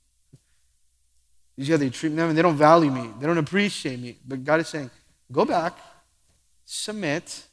[1.54, 2.20] You see how they treat me?
[2.20, 4.16] I mean, they don't value me, they don't appreciate me.
[4.26, 4.90] But God is saying,
[5.30, 5.78] Go back,
[6.68, 7.46] submit,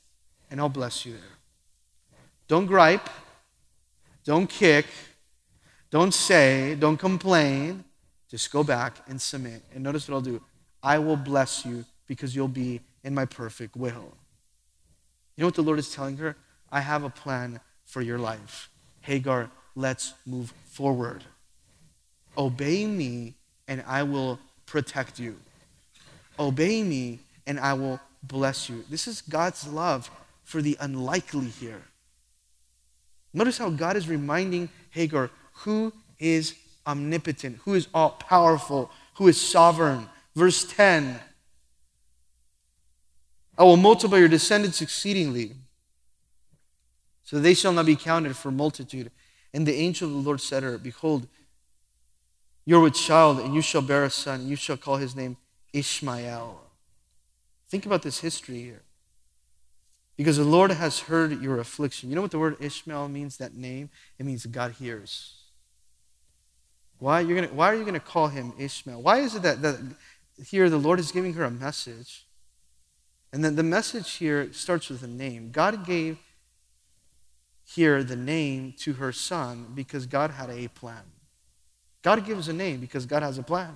[0.51, 1.21] and I'll bless you there.
[2.49, 3.09] Don't gripe,
[4.25, 4.85] don't kick,
[5.89, 7.85] don't say, don't complain.
[8.29, 9.61] Just go back and submit.
[9.73, 10.41] And notice what I'll do
[10.83, 14.13] I will bless you because you'll be in my perfect will.
[15.35, 16.35] You know what the Lord is telling her?
[16.69, 18.69] I have a plan for your life.
[19.01, 21.23] Hagar, let's move forward.
[22.37, 23.35] Obey me,
[23.67, 25.37] and I will protect you.
[26.37, 28.83] Obey me, and I will bless you.
[28.89, 30.09] This is God's love
[30.43, 31.81] for the unlikely here.
[33.33, 36.55] Notice how God is reminding Hagar who is
[36.87, 40.07] omnipotent, who is all powerful, who is sovereign.
[40.35, 41.19] Verse 10
[43.57, 45.53] I will multiply your descendants exceedingly
[47.23, 49.11] so they shall not be counted for multitude.
[49.53, 51.27] And the angel of the Lord said to her, Behold,
[52.65, 55.37] you're with child, and you shall bear a son, and you shall call his name
[55.71, 56.64] Ishmael.
[57.69, 58.81] Think about this history here.
[60.17, 62.09] Because the Lord has heard your affliction.
[62.09, 63.89] You know what the word Ishmael means, that name?
[64.17, 65.41] It means God hears.
[66.99, 69.01] Why, you're gonna, why are you going to call him Ishmael?
[69.01, 69.77] Why is it that, that
[70.45, 72.25] here the Lord is giving her a message?
[73.33, 75.51] And then the message here starts with a name.
[75.51, 76.17] God gave
[77.65, 81.03] here the name to her son because God had a plan.
[82.01, 83.73] God gives a name because God has a plan.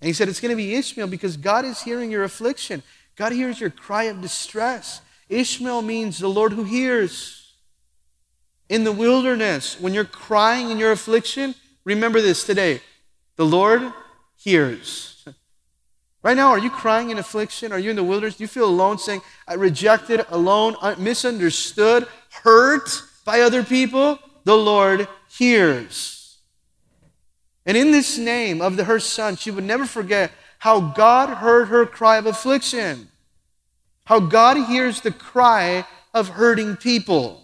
[0.00, 2.82] And he said, It's going to be Ishmael because God is hearing your affliction.
[3.16, 5.00] God hears your cry of distress.
[5.28, 7.54] Ishmael means the Lord who hears.
[8.68, 12.80] In the wilderness, when you're crying in your affliction, remember this today
[13.36, 13.92] the Lord
[14.36, 15.24] hears.
[16.22, 17.70] Right now, are you crying in affliction?
[17.70, 18.36] Are you in the wilderness?
[18.36, 22.08] Do you feel alone, saying, I rejected, alone, misunderstood,
[22.42, 22.90] hurt
[23.24, 24.18] by other people?
[24.42, 26.15] The Lord hears.
[27.66, 31.66] And in this name of the, her son, she would never forget how God heard
[31.66, 33.08] her cry of affliction,
[34.04, 37.42] how God hears the cry of hurting people.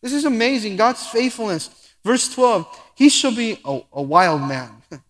[0.00, 1.70] This is amazing, God's faithfulness.
[2.02, 4.82] Verse 12, he shall be a, a wild man.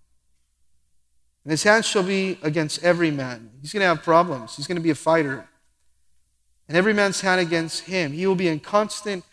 [1.44, 3.48] And his hand shall be against every man.
[3.62, 4.56] He's going to have problems.
[4.56, 5.48] He's going to be a fighter.
[6.68, 8.12] And every man's hand against him.
[8.12, 9.24] He will be in constant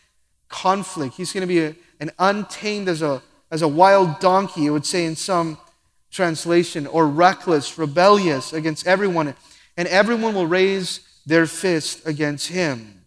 [0.48, 1.16] conflict.
[1.16, 3.22] He's going to be a, an untamed as a,
[3.56, 5.58] as a wild donkey, it would say in some
[6.12, 9.34] translation, or reckless, rebellious against everyone.
[9.78, 13.06] And everyone will raise their fist against him.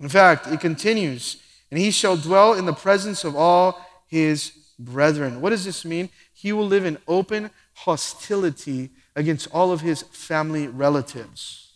[0.00, 1.36] In fact, it continues,
[1.70, 4.50] and he shall dwell in the presence of all his
[4.80, 5.40] brethren.
[5.40, 6.08] What does this mean?
[6.32, 11.74] He will live in open hostility against all of his family relatives.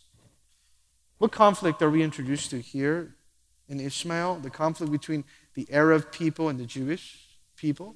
[1.19, 3.15] What conflict are we introduced to here
[3.69, 4.39] in Ishmael?
[4.41, 7.24] The conflict between the Arab people and the Jewish
[7.55, 7.95] people,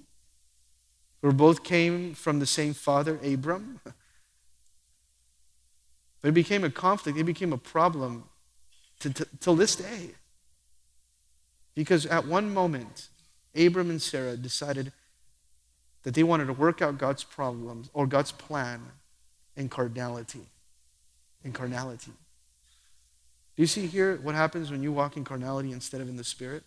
[1.22, 3.82] who both came from the same father, Abram.
[6.22, 8.26] But it became a conflict, it became a problem
[9.40, 10.12] till this day.
[11.76, 13.08] Because at one moment,
[13.56, 14.92] Abram and Sarah decided
[16.04, 18.82] that they wanted to work out God's problems or God's plan
[19.56, 20.48] in carnality.
[21.44, 22.12] In carnality.
[23.56, 26.24] Do you see here what happens when you walk in carnality instead of in the
[26.24, 26.64] Spirit?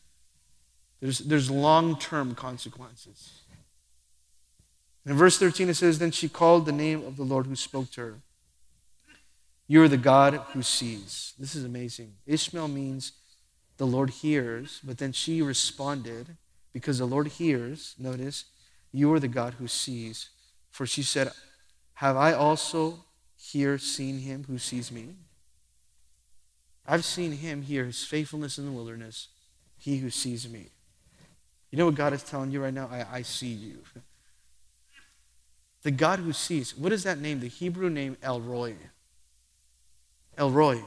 [1.02, 3.40] There's, there's long term consequences.
[5.04, 7.90] In verse 13, it says, Then she called the name of the Lord who spoke
[7.92, 8.14] to her.
[9.66, 11.34] You are the God who sees.
[11.40, 12.12] This is amazing.
[12.24, 13.12] Ishmael means
[13.78, 16.36] the Lord hears, but then she responded
[16.72, 18.44] because the Lord hears, notice,
[18.92, 20.28] you are the God who sees.
[20.70, 21.32] For she said,
[21.94, 23.04] Have I also
[23.36, 25.16] here seen him who sees me?
[26.86, 29.28] I've seen him here, his faithfulness in the wilderness,
[29.78, 30.68] he who sees me.
[31.72, 32.88] You know what God is telling you right now?
[32.92, 33.78] I, I see you.
[35.82, 36.76] The God who sees.
[36.76, 37.40] What is that name?
[37.40, 38.76] The Hebrew name El Roi.
[40.36, 40.82] El Roi.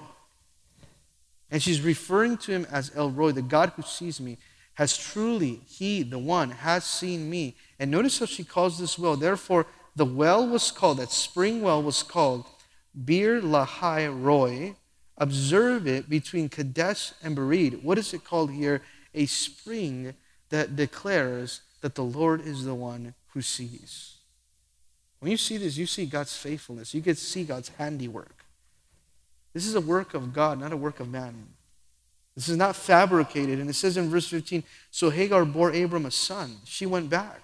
[1.49, 4.37] And she's referring to him as El Roi, the God who sees me,
[4.75, 7.55] has truly, he, the one, has seen me.
[7.79, 9.15] And notice how she calls this well.
[9.15, 9.65] Therefore,
[9.95, 12.45] the well was called, that spring well was called
[13.05, 14.75] Beer Lahai Roi.
[15.17, 17.83] Observe it between Kadesh and Bered.
[17.83, 18.81] What is it called here?
[19.13, 20.13] A spring
[20.55, 24.15] that declares that the Lord is the one who sees.
[25.19, 26.93] When you see this, you see God's faithfulness.
[26.93, 28.45] You get to see God's handiwork.
[29.53, 31.47] This is a work of God, not a work of man.
[32.35, 33.59] This is not fabricated.
[33.59, 36.57] And it says in verse 15 So Hagar bore Abram a son.
[36.65, 37.41] She went back.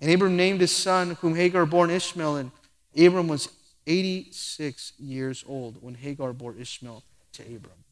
[0.00, 2.36] And Abram named his son, whom Hagar bore Ishmael.
[2.36, 2.50] And
[2.96, 3.48] Abram was
[3.86, 7.02] 86 years old when Hagar bore Ishmael
[7.32, 7.84] to Abram.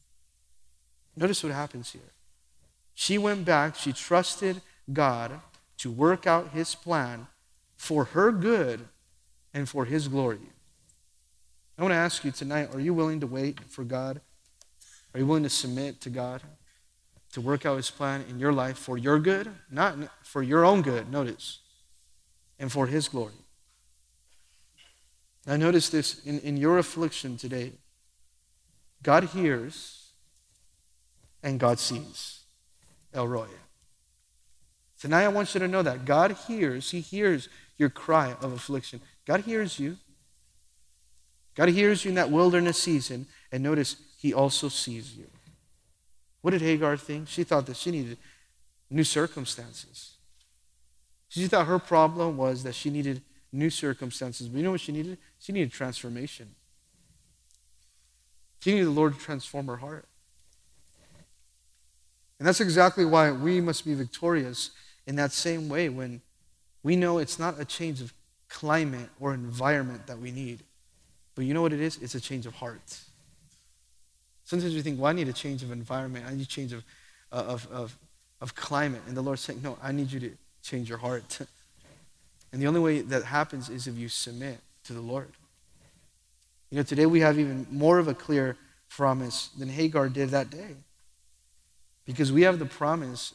[1.15, 2.01] Notice what happens here.
[2.99, 4.59] She went back, she trusted
[4.91, 5.39] God
[5.77, 7.27] to work out his plan
[7.75, 8.87] for her good
[9.53, 10.39] and for his glory.
[11.77, 14.19] I want to ask you tonight are you willing to wait for God?
[15.13, 16.41] Are you willing to submit to God
[17.33, 19.51] to work out his plan in your life for your good?
[19.69, 21.59] Not for your own good, notice,
[22.57, 23.45] and for his glory.
[25.45, 27.73] Now, notice this in, in your affliction today
[29.03, 30.13] God hears
[31.43, 32.36] and God sees.
[33.17, 33.47] El Roi.
[34.99, 39.01] Tonight, I want you to know that God hears, He hears your cry of affliction.
[39.25, 39.97] God hears you.
[41.55, 45.27] God hears you in that wilderness season, and notice, He also sees you.
[46.41, 47.27] What did Hagar think?
[47.27, 48.17] She thought that she needed
[48.89, 50.13] new circumstances.
[51.27, 54.47] She thought her problem was that she needed new circumstances.
[54.47, 55.17] But you know what she needed?
[55.39, 56.55] She needed transformation.
[58.59, 60.07] She needed the Lord to transform her heart.
[62.39, 64.71] And that's exactly why we must be victorious
[65.05, 66.21] in that same way when
[66.83, 68.13] we know it's not a change of
[68.49, 70.63] climate or environment that we need.
[71.35, 71.97] But you know what it is?
[72.01, 72.99] It's a change of heart.
[74.45, 76.25] Sometimes we think, well, I need a change of environment.
[76.27, 76.83] I need a change of,
[77.31, 77.97] uh, of, of,
[78.39, 79.01] of climate.
[79.07, 80.31] And the Lord's saying, no, I need you to
[80.63, 81.39] change your heart.
[82.51, 85.31] and the only way that happens is if you submit to the Lord.
[86.69, 88.57] You know, today we have even more of a clear
[88.89, 90.75] promise than Hagar did that day.
[92.07, 93.33] Because we have the promise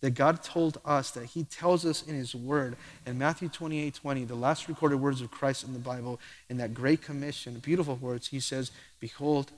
[0.00, 2.76] that God told us, that He tells us in His Word.
[3.06, 6.74] In Matthew 28 20, the last recorded words of Christ in the Bible, in that
[6.74, 9.52] great commission, beautiful words, He says, Behold,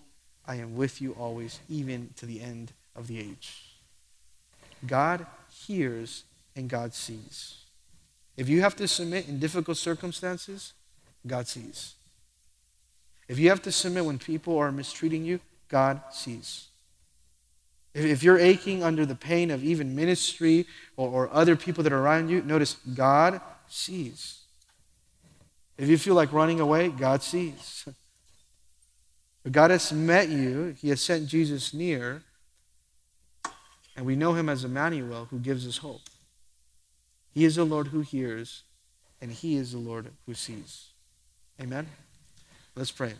[0.47, 3.63] I am with you always, even to the end of the age.
[4.87, 6.25] God hears
[6.57, 7.59] and God sees.
[8.37, 10.73] If you have to submit in difficult circumstances,
[11.27, 11.95] God sees.
[13.29, 15.39] If you have to submit when people are mistreating you,
[15.69, 16.67] God sees.
[17.95, 20.67] If you're aching under the pain of even ministry
[20.97, 24.41] or, or other people that are around you, notice God sees.
[25.77, 27.87] If you feel like running away, God sees.
[29.43, 32.23] But God has met you, He has sent Jesus near,
[33.97, 36.03] and we know Him as Emmanuel who gives us hope.
[37.35, 38.63] He is the Lord who hears,
[39.21, 40.91] and He is the Lord who sees.
[41.61, 41.89] Amen?
[42.77, 43.15] Let's pray.